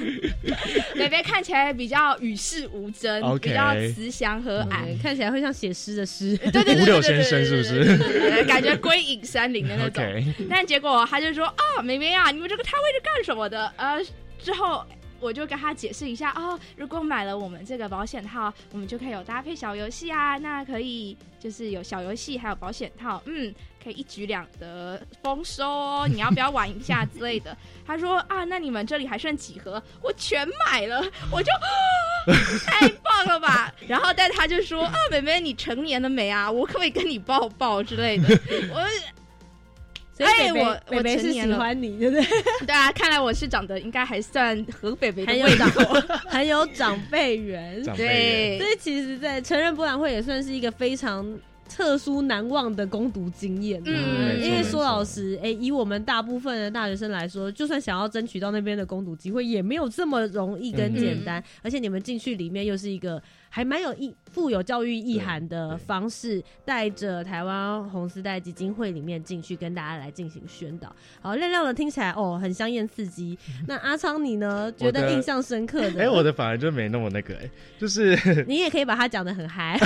[0.94, 6.36] 北北看起来比较与世无争，比较慈祥和蔼，看起来会像写诗的诗。
[6.36, 8.03] 对对对对对，先生是不是？
[8.46, 10.04] 感觉归隐山林的那种，
[10.48, 13.72] 但结果他就说啊，明明啊，你们这个摊位是干什么的？
[13.76, 14.00] 呃，
[14.38, 14.84] 之后
[15.20, 23.54] 我就跟他解释一下哦，如果买了我们这个保险套，我们就可以有搭配小游戏啊，那可以就是有小游戏还有保险套，嗯。
[23.84, 26.08] 可以一举两得，丰收哦！
[26.10, 27.54] 你要不要玩一下之类的？
[27.86, 29.82] 他说啊，那你们这里还剩几盒？
[30.00, 31.52] 我全买了， 我就
[32.64, 33.72] 太棒了吧！
[33.86, 36.50] 然后但他就说啊，妹妹你成年了没啊？
[36.50, 38.28] 我可不可以跟你抱抱之类的？
[38.72, 38.80] 我，
[40.24, 42.24] 哎，我我是喜欢你，对不对？
[42.66, 45.66] 对啊，看来我是长得应该还算和北北的味道，
[46.30, 47.82] 很有长辈缘。
[47.96, 51.38] 对，所以其实，在成人博览会也算是一个非常。
[51.74, 61.42] 特殊难忘的攻读经验，嗯，因为说老实，哎，以我们大部分的大学生来说，就算想要争取到那边的攻读机会，也没有这么容易跟简单。
[61.62, 63.20] 而且你们进去里面又是一个。
[63.54, 70.92] 还蛮有意富有教育意涵的方式，带着台湾红丝带基金会里面进去跟大家来进行宣导。
[71.20, 73.38] 好，亮亮的听起来哦，很香艳刺激。
[73.68, 74.72] 那阿昌你呢？
[74.72, 76.02] 觉得印象深刻的？
[76.02, 77.48] 哎，我的反而就没那么那个，哎，
[77.78, 79.78] 就是 你也可以把它讲的很嗨。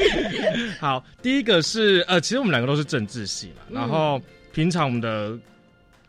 [0.78, 4.20] 好，第一个是呃，其实我们两个都是政治系嘛，然后
[4.52, 5.34] 平常我们的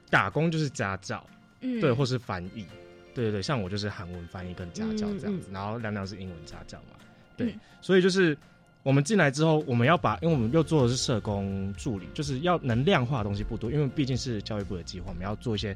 [0.10, 1.26] 打工就是家教，
[1.62, 2.66] 嗯，对，或是翻译。
[3.14, 6.96] 对对对，像我就是韩文翻译跟家教这样子，然后亮亮是英文家教嘛。
[7.38, 8.38] 对，所以就是
[8.84, 15.76] 我们进来之后，我们要把，因为我们又做的是社工助理，就是要能量化的东西不多，因为毕竟是教育部的计划，我们要做一些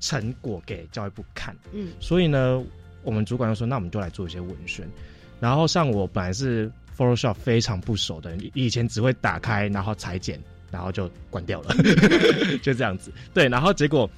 [0.00, 1.54] 成果给教育部看。
[1.72, 2.62] 嗯，所以呢，
[3.02, 4.88] 我们主管就说，那我们就来做一些文宣。
[5.40, 11.74] 然后像我本来是 Photoshop 非常不熟的，以前只会打开然后裁剪，然后就关掉了，
[12.62, 13.12] 就这样子。
[13.34, 14.08] 对，然后结果。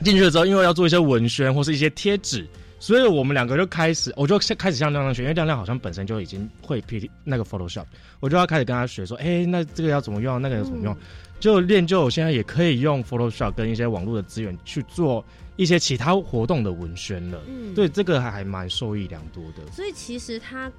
[0.00, 2.46] 进去了之后，因为要做一些文宣或是一些贴纸，
[2.80, 7.84] 所以我们两个就开始，我就开始向亮亮学，因为亮亮好像本身就已经会 P 那个 Photoshop，
[8.20, 10.96] 我就要开始跟他学说，哎，那这个要怎么用，那个要怎么用，
[11.38, 15.24] 就练就我现在也可以用 Photoshop 跟一些网络的资源去做
[15.56, 17.40] 一些其他活动的文宣了。
[17.46, 19.70] 嗯，对，这个还蛮受益良多的。
[19.72, 20.70] 所以其实他。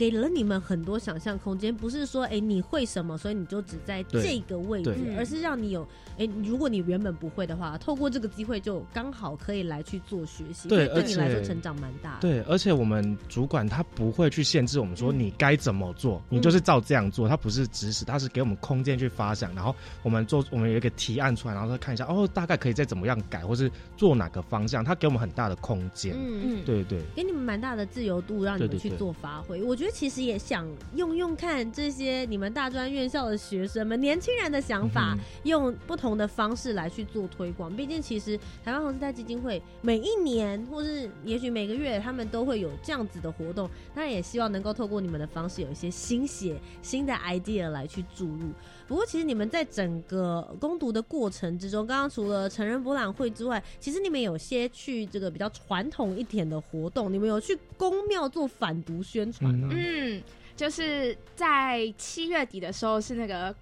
[0.00, 5.86] 给了你们很多想象空间，不是说哎你会什么，所以你就只在这个位置，而是让你有
[6.16, 12.16] 哎，如果你原本不会的话，透过这个机会就刚好可以来去做学习，对，对你来说成长蛮大。
[12.18, 26.14] 对，而且我们主管他不会去限制我们说你该怎么做，你就是照这样做，他不是指使，他是给我们空间去发想，然后我们做我们有一个提案出来，然后再看一下哦，大概可以再怎么样改，或是做哪个方向，他给我们很大的空间。
[26.16, 29.62] 嗯嗯，对对，给你们蛮大的自由度，让你们去做发挥。
[29.62, 30.66] 我觉得其实也想。
[30.94, 37.74] 用用看这些你们大专院校的学生们年轻人的想法，用不同的方式来去做推广。
[37.74, 43.70] 毕竟，其实台湾红丝带基金会每一年或是也许每个月，他们都会有这样子的活动。
[43.94, 48.50] 当然，也希望能够透过你们的方式，有一些新血、新的 idea 来去注入。
[48.90, 59.68] 不过，其实你们在整个攻读的过程之中，刚刚除了成人博览会之外，其实你们有些去这个比较传统一点的活动，你们有去宫庙做反毒宣传吗？
[59.70, 60.20] 嗯。
[60.56, 63.54] 就是在七月底的时候是那个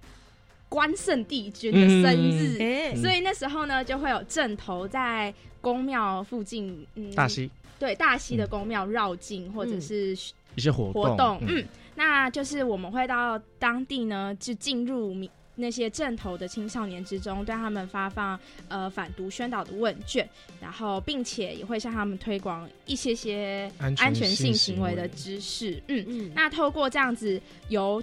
[0.67, 10.17] 关圣帝君的生日，所以那时候呢就会有阵头在宫庙附近，嗯，大溪对大溪的宫庙绕境或者是
[10.55, 11.63] 一些活活动，嗯，
[11.99, 15.13] 那就是我们会到当地呢就进入
[15.55, 18.39] 那些正头的青少年之中，对他们发放
[18.69, 20.25] 呃反毒宣导的问卷，
[20.61, 25.83] 然后并且也会向他们推广一些些安全性行为的知识。
[25.89, 28.01] 嗯嗯，那透过这样子由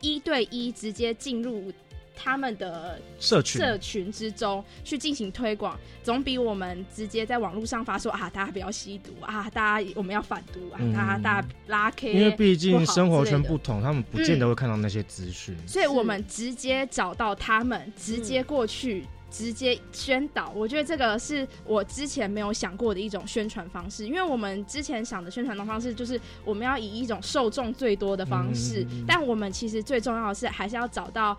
[0.00, 1.72] 一对一直接进入。
[2.14, 12.12] 他们的社群社群之中去进行推广，总比我们直接在网络上发说啊，大家不要吸毒啊，大家我们要反毒啊，大家大家拉 K。
[12.12, 20.50] 因为毕竟生活圈不同，他们不见得会看到那些资讯，所以我们直接找到他们，直接过去，直接宣导。
[20.54, 31.36] 我觉得这个是我之前没有想过的一种宣传方式，因为我们之前想的宣传的方式就是我们要以一种受众最多的方式，但我们其实最重要的是还是要找到。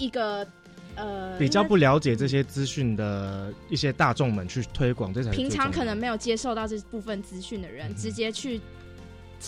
[0.00, 0.46] 一个
[0.96, 8.60] 呃，比较不了解这些资讯的一些大众们去推广，这才平常可能没有接受到这部分资讯的人，直接去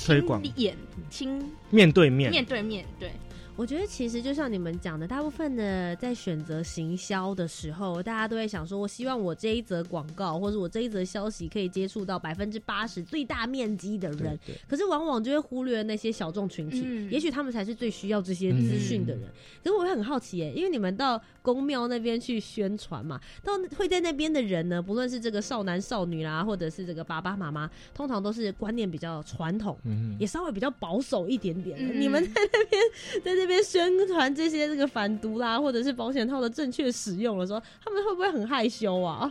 [0.06, 0.76] 推广、眼
[1.10, 3.10] 听、面对面、面对面对。
[3.54, 19.28] 我觉得其实就像你们讲的，大部分的在选择行销的时候，大家都会想说，我希望我这一则广告或者我这一则消息可以接触到百分之八十最大面积的人，可是往往就会忽略那些小众群体，也许他们才是最需要这些资讯的人。
[19.62, 29.78] 可是我会很好奇耶，因为你们到宫庙那边去宣传嘛，到会在那边的人呢，不论是这个少男少女啦，或者是这个爸爸妈妈，通常都是观念比较传统，
[30.18, 31.78] 也稍微比较保守一点点。
[32.00, 32.80] 你们在那边
[33.24, 33.41] 在。
[33.42, 39.28] 这边宣传这些这个反毒啦，或者是保险套的正确使用的时候，他们会不会很害羞啊？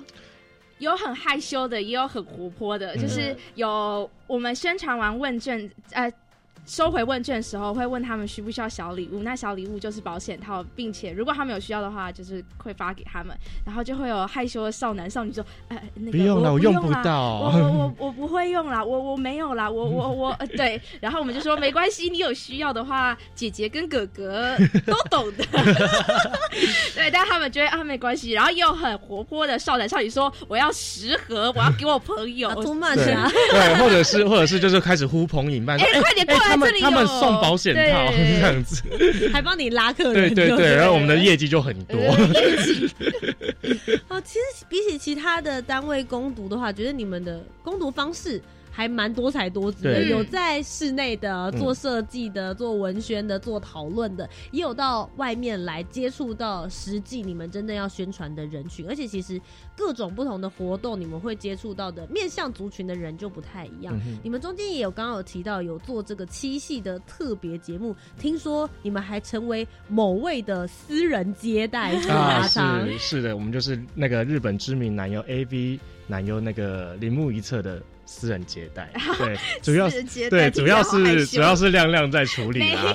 [0.80, 6.12] 有很害羞的，也有很活泼的，就是有我们宣传完问卷，呃。
[6.66, 9.24] 收回问卷的时候，会问他们需不需要小礼物。
[9.24, 13.36] 那小礼物就是保险套，并且如果他们有需要的话，就是会发给他们。
[13.66, 24.56] 然后就会有害羞的少男少女说：“哎，那个不用了，我用不到，我我我我不会用啦，我我没有啦，我我我对。”然后我们就说：“没关系，你有需要的话，姐姐跟哥哥
[24.86, 25.44] 都懂的。”
[26.96, 28.32] 对，但他们觉得啊没关系。
[28.32, 36.51] 然后也有很活泼的少男少女说：“我要十盒，我要给我朋友。”对，或者是或者是就是开始呼朋引伴，哎，快点过来。
[36.52, 38.84] 他们他们送保险套 这样子，
[39.32, 42.00] 还帮你拉客人，对对对，然后我们的业绩就很多。
[44.10, 48.42] 哦，其实比起其他的单位攻读的话，觉得你们的攻读方式
[48.72, 59.40] 还蛮多才多姿的，有在室内的做设计的、做文宣的、做讨论的，也有到外面来接触到实际你们真正要宣传的人群，而且其实
[59.76, 64.00] 各种不同的活动，你们会接触到的面向族群的人就不太一样。
[64.24, 77.82] 你们中间也有刚刚有提到有做这个七系的特别节目，听说你们还成为某位的私人接待啊，是是的，我们就是那个日本知名男优 AV 男优那个铃木一侧的。
[78.12, 82.94] 私人接待， 对，主要是对，主要是主要是亮亮在处理啊，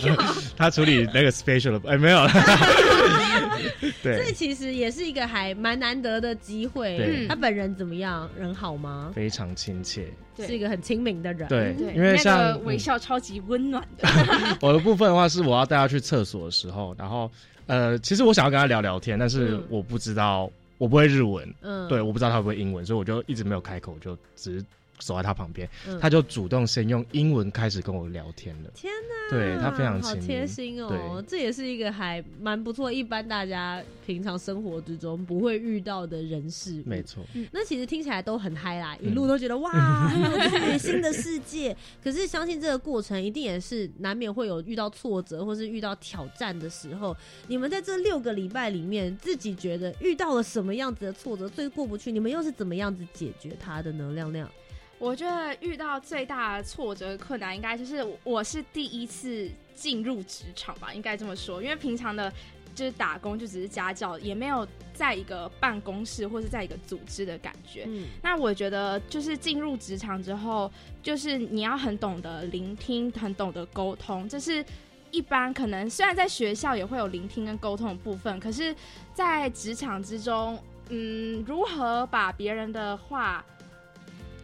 [0.59, 2.31] 他处理那个 special 的，哎，没有了。
[4.03, 7.27] 对，这其实也是一个还蛮难得的机会。
[7.27, 8.29] 他本人怎么样？
[8.39, 9.11] 人好吗？
[9.15, 10.07] 非常亲切，
[10.37, 11.49] 是一个很亲民的人。
[11.49, 14.07] 对，因为像微笑超级温暖的。
[14.61, 17.31] 我的部分的话是，我要带他去厕所的时候，然后
[17.67, 24.65] 呃，其实我想要跟他聊聊天，但是我不知道，我不会日文，嗯，对，我不知道他会不会英文，所以我就一直没有开口，就只是。
[24.99, 25.69] 走在他旁边，
[26.01, 28.71] 他就主动先用英文开始跟我聊天了。
[28.75, 31.23] 天哪，对他非常好贴心哦。
[31.27, 36.83] 这也是一个还蛮不错，一般大家平常生活之中不会遇到的人事。
[36.87, 40.11] 没错，那其实听起来都很嗨啦，一路都觉得哇，
[40.79, 41.77] 新的世界。
[42.03, 47.17] 可是相信这个过程一定也是难免会有遇到挫折或是遇到挑战的时候。
[47.49, 52.11] 你们在这六个礼拜里面，自己觉得遇到了什么样子的挫折最过不去？
[52.11, 54.13] 你们又是怎么样子解决它的呢？
[54.15, 54.51] 亮亮。
[54.99, 61.63] 我觉得遇到最大的挫折困难，应该就是我是第一次进入职场吧，应该这么说。
[61.63, 62.33] 因为平常的，
[62.75, 67.85] 就是打工就只是家教，也没有在一个办公室或是在一个组织的感觉。
[67.87, 70.73] 嗯，那我觉得就是进入职场之后，
[71.03, 74.27] 就是你要很懂得聆听，很懂得沟通。
[74.27, 74.65] 这是
[75.11, 78.75] 一般可能虽然在学校也会有聆听跟沟通的部分，可是，
[79.13, 83.45] 在职场之中，嗯，如何把别人的话。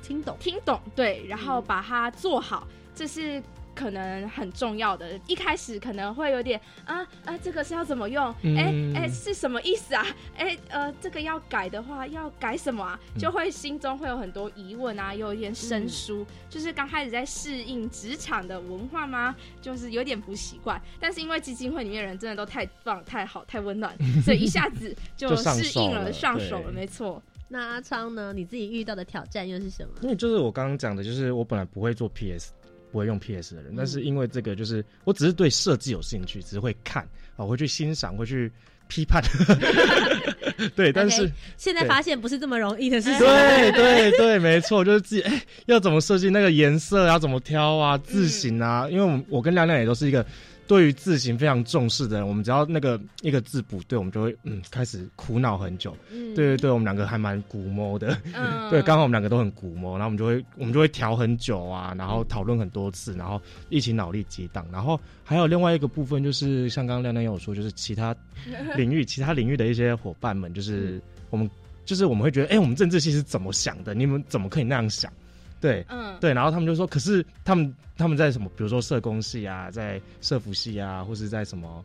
[0.03, 3.43] 听懂，听懂，对，然后把它做好，这是
[3.75, 5.19] 可能很重要的。
[5.27, 8.27] 一开始可能会有点啊啊，这个是要怎么用？
[8.43, 10.07] 哎哎，是什么意思啊？
[10.37, 13.01] 哎呃，这个要改的话要改什么啊？
[13.19, 16.27] 就会心中会有很多疑问啊，有一点生疏。
[16.51, 19.35] 就是刚开始在适应职场的文化吗？
[19.63, 20.81] 就是有点不习惯。
[21.01, 26.71] 但是因为基金会里面人真的都太棒、太好、太温暖， 所以一下子就适应了、上手了。
[26.71, 27.23] 没错。
[27.53, 28.33] 那阿昌呢？
[28.35, 29.93] 你自己遇到的挑战又是什么？
[30.01, 32.51] 因为就是我刚刚讲的，就是我本来不会做 PS，
[32.91, 38.51] 不会用 PS 的人，但是因为这个，就是我只是对设计有兴趣，只是会看啊，会去欣赏，会去
[38.89, 39.23] 批判。
[40.75, 43.19] 对，但是现在发现不是这么容易的事情。
[43.19, 50.25] 对对对，没错，就是自己哎，要怎么设计那个颜色，要怎么挑啊，字型啊，因为我我跟亮亮也都是一个。
[50.73, 55.95] 对于字形非常重视的人，我们只要那个一个字不对，我们就会嗯开始苦恼很久。
[56.11, 58.17] 嗯，对对对，我们两个还蛮古摸的。
[58.33, 64.67] 嗯， 对，刚好我们两个都很古摸，然后我们就会我们就会调很久啊，然后讨论很多次，然后一起脑力激荡。
[64.73, 68.17] 然后还有另外一个部分，就是像刚刚亮亮有说，就是其他
[68.75, 70.99] 领域、其他领域的一些伙伴们，就是
[71.29, 71.51] 我们
[71.85, 73.93] 就是我们会觉得，哎，我们政治系是怎么想的？
[73.93, 75.13] 你们怎么可以那样想？
[75.63, 81.83] 对，嗯，对，然后他们就说，可是他们他们在什么，比如说社工系啊，在社服系啊，或是在什么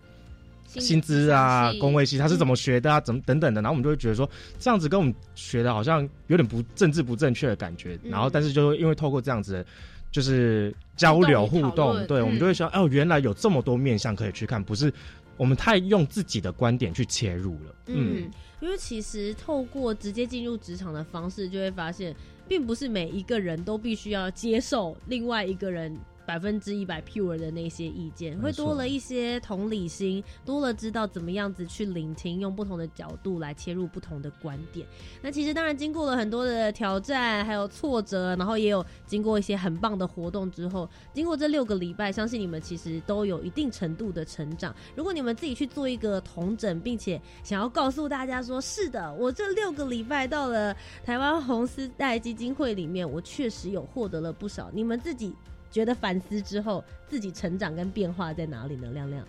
[0.65, 2.99] 薪资啊、工位系，他是怎么学的啊？
[2.99, 3.61] 怎么等等的？
[3.61, 7.97] 然后我们就会觉得说，这样子跟我们学的好像有点不政治不正确的感觉。
[8.03, 9.63] 然后，但是就因为透过这样子，
[10.11, 14.91] 就是交流互动，对我们就会想，哦，原来有这么多面向可以去看，不是
[15.38, 17.75] 我们太用自己的观点去切入了。
[17.85, 18.29] 嗯，
[18.59, 22.13] 因为其实透过直接进入职场的方式，就会发现。
[22.49, 25.93] 并不是每一个人都必须要接受另外一个人。
[26.28, 34.86] 百分之一百 pure 的那些意见，会多了一些同理心，多了知道怎么样子去聆听，用不同的角度来切入不同的观点。
[35.21, 44.75] 那其实当然经过了很多的挑战，还有挫折，然后也有经过一些很棒的活动之后，经过这六个礼拜，相信你们其实都有一定程度的成长。
[44.97, 50.75] 如果你们自己去做一个同整，并且想要告诉大家说，是的，我这六个礼拜到了
[51.05, 54.69] 台湾红丝带基金会里面，我确实有获得了不少。
[54.73, 55.34] 你们自己。
[55.70, 58.89] 觉得反思之后，自己成长跟变化在哪里呢？
[58.91, 59.26] 亮亮，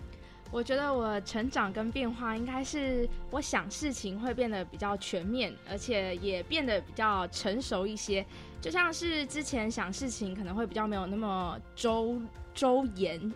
[0.51, 8.25] 我觉得我成长跟变化应该是我想事情会变得比较全面，而且也变得比较成熟一些。
[8.59, 12.19] 就像是之前想事情可能会比较没有那么周
[12.53, 13.31] 周延、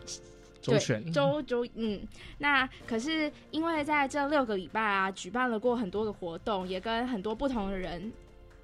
[0.60, 2.02] 周全、周周嗯。
[2.40, 8.12] 那可是因为在这六个礼拜啊，举办了过很多的活动，也跟很多不同的人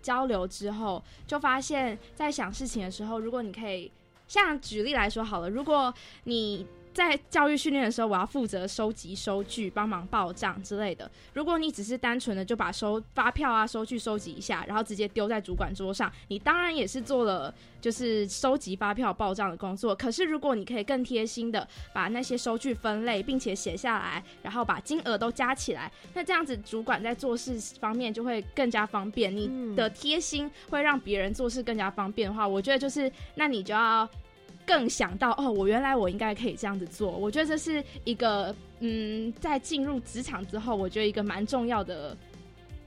[0.02, 3.92] 交流之后，就发现，在想事情的时候，如果你可以。
[4.30, 5.92] 像举例来说好了，如果
[6.26, 11.10] 你在教育训练的时候，我要负责收集收据、帮忙报账之类的。
[11.34, 19.96] 如果你只是单纯的就把收发票啊、收据收集一下，然后直接丢在主管桌上，你当然也是做了就是收集发票、报账的工作。
[19.96, 29.34] 可是如果你可以更贴心的把那些收据分类，并且写下来，然后把金额都加起来，那这样子主管在做事方面就会更加方便。
[29.34, 34.10] 你的贴心会让别人做事更加方便的话，我觉得就是那你就要。
[34.70, 37.10] 更想到哦，我原来我应该可以这样子做。
[37.10, 42.16] 我觉得这是一个嗯，在进入职场之后，我觉得一个蛮重要的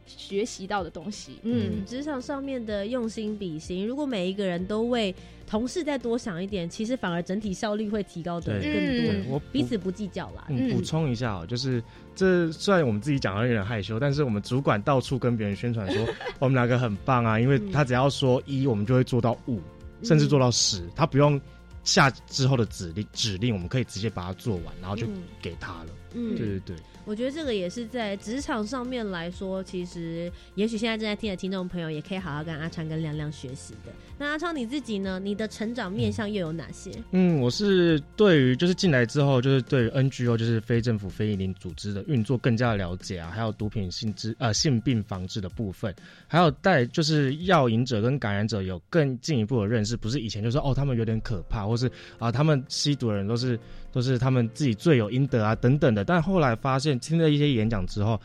[0.06, 1.40] 学习到的东西。
[1.42, 5.12] 嗯，职场上面的用心比心，如果每一个人都为
[5.44, 9.34] 同事再多想一点，其实反而整体效率会提高的更多。
[9.34, 10.46] 我彼此不计较啦。
[10.50, 11.82] 嗯，补充一下哦，就是
[12.14, 16.06] 这虽然我们自己讲的有点害羞，但是我们主管到处跟别人宣传说
[16.38, 19.60] 我们两个很棒啊，因为他只要说一，我们就会做到五，
[20.04, 21.40] 甚至做到十，他不用。
[21.84, 25.06] 下之后的指令指令，我们可以直接把它做完，然后就
[25.40, 25.86] 给他了。
[25.88, 26.76] 嗯，对对对。
[27.04, 33.92] 我觉得这个也是在职场上面来说，其实也许现在正在听的听众朋友也可以好好跟阿昌跟亮亮学习的。
[34.16, 35.18] 那阿昌你自己呢？
[35.18, 36.92] 你的成长面向又有哪些？
[37.10, 45.92] 嗯，我是对于就是进来之后，就是对于 NGO 就是非政府非营利组织的运作更加了解啊，还有毒品性质呃性病防治的部分，
[46.28, 51.90] 还有带就是药瘾者跟感染者有更进一步的认识，不是以前就说哦他们有点可怕，或是
[52.20, 53.58] 啊他们吸毒的人都是。
[53.92, 56.04] 都是他们自己罪有应得啊，等等的。
[56.04, 58.18] 但后来发现，听了一些演讲之后，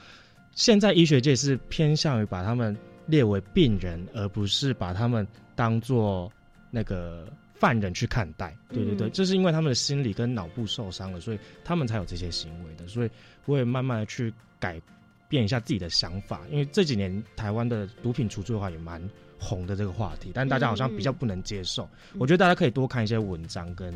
[0.54, 6.32] 现在医学界是偏向于把他们列为病人，而不是把他们当做
[6.72, 8.56] 那个犯人去看待。
[8.70, 12.88] 对对对，这是因为他们的心理跟脑部受伤了，所以他们才有这些行为的。
[12.88, 13.10] 所以
[13.46, 14.82] 我也慢慢的去改
[15.28, 19.02] 变一下自己的想法，因为这几年台湾的毒品除罪的话也蛮
[19.38, 21.88] 红的这个话题，但大家好像比较不能接受。
[22.18, 23.94] 我觉得大家可以多看一些文章跟。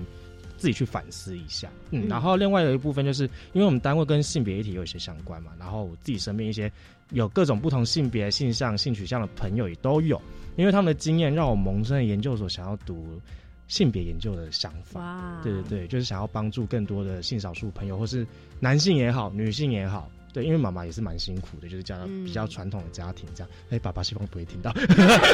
[0.61, 6.71] 自己去反思一下，嗯，然后另外有一部分就是，因为我们单位跟性别议题有一些相关嘛，然后我自己身边一些
[7.09, 10.21] 有各种不同性别、性向、性取向的朋友也都有，
[10.57, 13.19] 因为他们的经验让我萌生了研究所想要读
[13.67, 18.23] 性别研究的想法，对对对，就是想要帮助更多的性少数朋友，或是
[18.59, 20.11] 男性也好，女性也好。
[20.33, 23.49] 对，因为妈妈也是蛮辛苦的，就是家比较传统的家庭这样。
[23.69, 24.73] 哎，爸爸希望不会听到。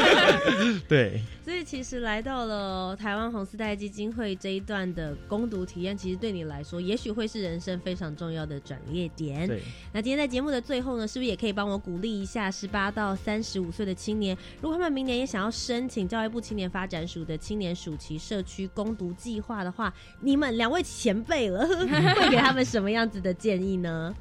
[0.88, 1.22] 对。
[1.44, 9.48] 所以其实来到了台湾红丝带基金会这一段的攻读体验，其实对你来说，也许会是人生非常重要的转捩点。
[9.48, 9.62] 对。
[9.94, 14.38] 那今天在节目的最后呢，是不是也可以帮我鼓励一下十八到三十五岁的青年？
[14.62, 24.16] 如果他们明年也想要申请教育部青年发展署的青年暑期社区攻读计划的话，你们两位前辈了， 会给他们什么样子的建议呢？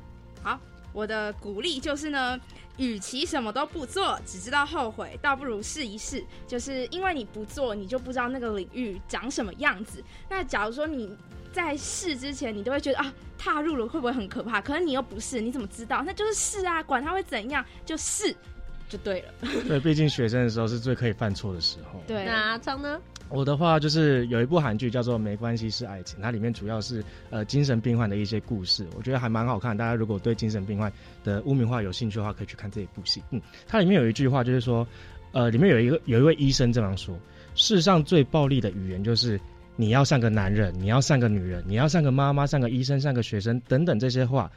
[0.47, 0.61] 好，
[0.93, 2.39] 我的鼓励就是呢，
[2.77, 6.25] 与其什么都不做，只知道后悔，倒不如试一试。
[6.47, 10.01] 就是因为你不做，你就不知道那个领域长什么样子。
[10.31, 11.17] 那假如说你
[11.53, 14.61] 在试之前，你都会觉得啊，踏入了会不会很可怕？
[14.61, 16.05] 可是你又不是，你怎么知道？
[16.07, 18.33] 那就是试啊，管它会怎样，就试
[18.89, 19.29] 就对了。
[19.69, 22.01] 对，毕竟学生的时候是最可以犯错的时候。
[22.07, 23.01] 对，那阿昌呢？
[23.29, 29.77] 我的话就是有一部韩剧叫做《没关系是爱情》，它里面主要是呃精神病患的一些故事，我觉得还蛮好看。
[29.77, 30.93] 大家如果对精神病患
[31.25, 33.21] 的污名化有兴趣的话，可以去看这一部戏。
[33.31, 34.87] 嗯，它里面有一句话就是说，
[35.33, 37.19] 呃，里面有一个有一位医生这样说：
[37.57, 39.41] 世上最暴力的语言就是
[39.75, 44.49] 你要像个男人，你要像个女人，你要像个妈妈，像个医生，像个学生等等这些话。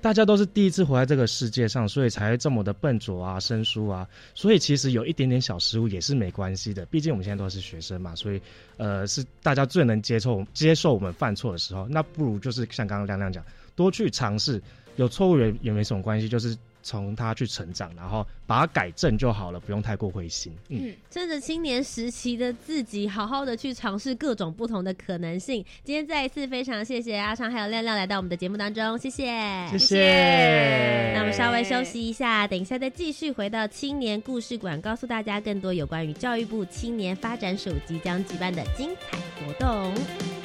[0.00, 4.06] 大家都是第一次活在这个世界上，所以才这么的笨拙啊、生疏啊。
[4.34, 8.14] 所以其实有一点点小失误也是没关系的，毕竟我们现在都是学生嘛。
[8.14, 8.40] 所以，
[8.76, 11.86] 呃，是大家最能接受接受我们犯错的时候。
[11.88, 13.44] 那不如就是像刚刚亮亮讲，
[13.74, 14.62] 多去尝试，
[14.96, 16.56] 有错误也也没什么关系，就是。
[16.88, 20.50] 从他去成长，然后把它改正就好了，不用太过灰心。
[20.70, 25.62] 嗯，趁着青年时期的自己，好好的去尝试各种不同的可能性。
[25.84, 31.12] 今天再一次非常谢谢阿昌还有亮亮来到我们的节目当中，谢谢，谢谢。
[31.12, 40.37] 那我们稍微休息一下，等一下再继续回到青年故事馆，告诉大家更多有关于教育部青年发展署即将举办的精彩活动。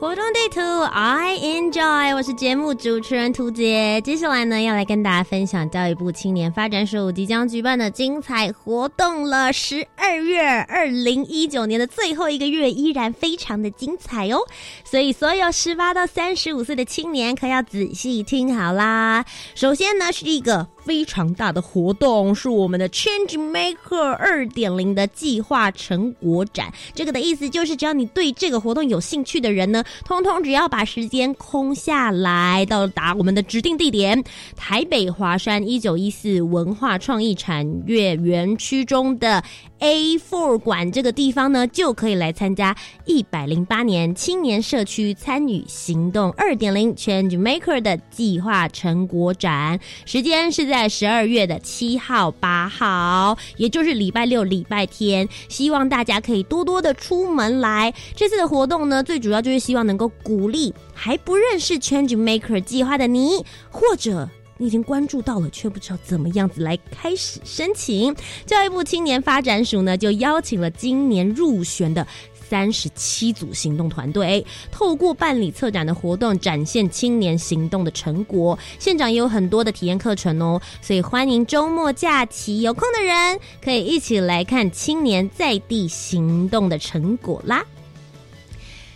[0.00, 0.60] 活动地图
[0.92, 2.14] ，I enjoy。
[2.14, 4.00] 我是节目主持人涂杰。
[4.00, 9.52] 接下来呢，要来跟大家分享教育部青年发展署即将举办的精彩活动了。
[9.52, 14.40] 十二月二零一九年的最后一个月，依然非常的精彩哦。
[14.84, 19.24] 所以，所有十八到三十五岁的青年，可要仔细听好啦。
[19.54, 20.66] 首先呢，是一个。
[20.82, 26.72] 非常大的活动是我们的 Change Maker 二点零的计划成果展。
[26.92, 34.24] 这个的意思就是，只要你对这个活动有兴趣的人呢，通通只要把时间空下来，到达我们的指定地点——
[34.58, 39.40] 台北华山一九一四文化创意产业园区中的
[39.78, 42.74] A A Four 馆这个地方呢，就可以来参加
[43.04, 49.78] 一百零八年青年社区参与行动二点零 Change Maker 的计划成果展。
[50.06, 50.62] 时间是。
[50.72, 57.92] 在十二月的七号、八号，也就是礼拜六、礼拜天，希望大家可以多多的出门来。
[58.16, 64.30] 这次的活动呢，最主要就是希望能够鼓励还不认识 Change Maker 计划的你，或者
[64.62, 68.14] 已经关注到了却不知道怎么样子来开始申请。
[68.46, 72.06] 教育部青年发展署呢，就邀请了今年入选的。
[72.52, 78.58] 三十七组行动团队透过办理策展的活动，展现青年行动的成果。
[78.78, 87.64] 现场也有很多的体验课程哦，所以欢迎周末假期有空的人可以一起来看青年在地行动的成果啦。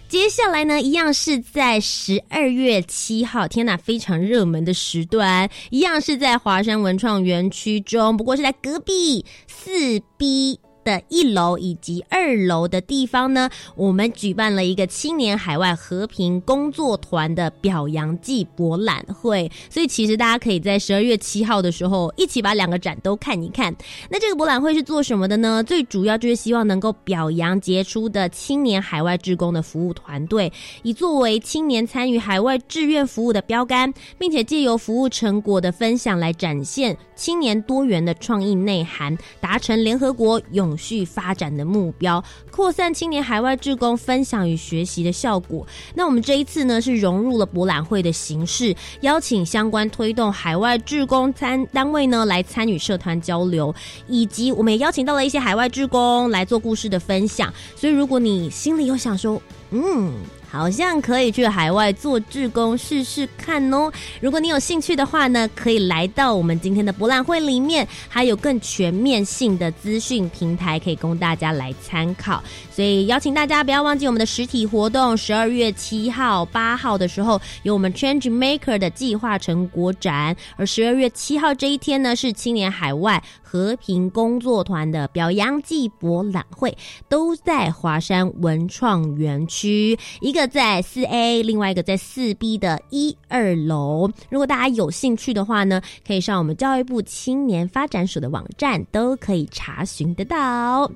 [0.09, 10.61] 接下来呢，一样是在十二月七号，天呐，非常热门的时段，一样是在华山文创园区中，不过是在隔壁四 B。
[10.87, 23.74] 的一楼以及二楼的地方呢，我们举办了一个青年海外和平工作团的表扬季博览会，所以其实大家可以在十二月七号的时候一起把两个展都看一看。
[24.09, 25.61] 那这个博览会是做什么的呢？
[25.64, 30.53] 最主要就是希望能够表扬杰出的青年海外志工的服务团队，
[30.84, 40.76] 以作为青年参与海外志愿服务的标杆，并且借由服务成果的分享来展现青年多元的创意内涵，达成联合国永。
[40.77, 45.66] 续发展的目标，扩散青年海外志工分享与学习的效果。
[45.95, 53.74] 那我们这一次呢，是融入了博览会的形式，邀请相关推动海外志工参单位呢来参与社团交流，
[54.09, 57.53] 以及我们也邀请到了一些海外志工来做故事的分享。
[57.74, 60.12] 所以，如果你心里有想说，嗯。
[60.57, 63.93] 好像可以去海外做志工试试看哦。
[64.21, 72.43] 如果你有兴趣的话呢，可以来到我们今天的博览会里面，还有更全面性的资讯平台可以供大家来参考。
[72.71, 86.77] 所以邀请大家不要忘记我们的实体活动，十二月七号、八号的时候有我们 Change Maker 的计划成果展，而十二月七号这一天呢是青年海外和平工作团的表扬季博览会，
[87.09, 90.37] 都在华山文创园区一。
[90.37, 94.11] 个在四 A，另外一个在四 B 的一二楼。
[94.28, 100.90] 如果大家有兴趣的话呢，可以上我们教育部青年发展署的网站，都可以查询得到。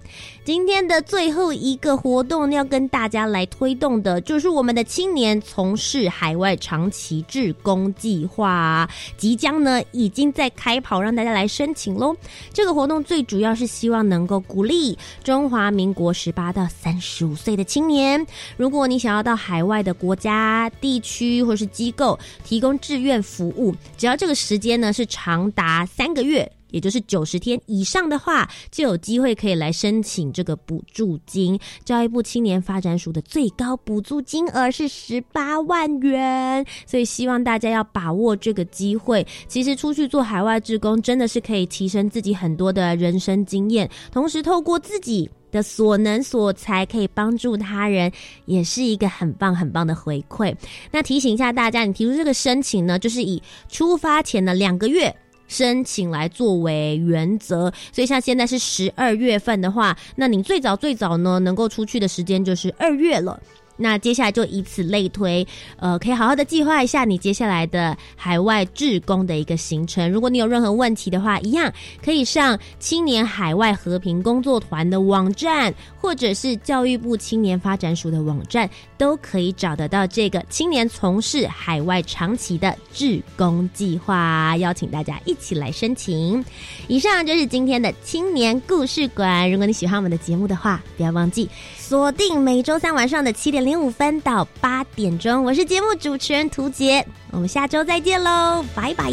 [0.45, 12.15] 今天的最后一个活动要跟大家来推动的，就是我们的青年从事海外长期志工计划，即将呢已经在开跑，让大家来申请喽。
[12.53, 18.25] 这个活动最主要是希望能够鼓励中华民国十八到三十五岁的青年，
[18.57, 19.30] 如果你想要到。
[19.31, 31.57] 到海外的国家、地区或是机构提供志愿服务，只要这个时间呢是长达三个月，也就是九十天以上的话，就有机会可以来申请这个补助金。
[31.85, 39.25] 教育部青年发展署的最高补助金额是十八万元，所以希望大家要把握这个机会。
[39.47, 45.31] 其实出去做海外志工，真的是可以提升自己很多的人生经验，同时透过自己。
[45.51, 48.11] 的所能所才可以帮助他人，
[48.47, 50.55] 也是一个很棒很棒的回馈。
[50.91, 55.15] 那提醒一下大家，你提出这个申请呢，就是以出发前的两个月
[55.49, 57.73] 申请来作为原则。
[57.93, 63.41] 所以像现在是十二月份的话，那你最早最早呢能够出去的时间就是二月了。
[63.81, 65.47] 那接下来就以此类推，
[65.79, 70.11] 呃，可以好好的计划一下你接下来的海外志工的一个行程。
[70.13, 71.73] 如果你有任何问题的话，一样
[72.05, 78.69] 可以上青年海外和平工作团的网站，或者是教育部青年发展署的网站，
[78.99, 86.45] 都可以找得到这个青年从事海外长期的志工计划，邀请大家一起来申请。
[86.87, 89.51] 以上就是今天的青年故事馆。
[89.51, 95.45] 如果你喜欢我们的节目的话，不要忘记锁定每周三晚上的七点零五分到八点钟。
[95.45, 99.13] 我是节目主持人涂杰，我们下周再见喽，拜拜。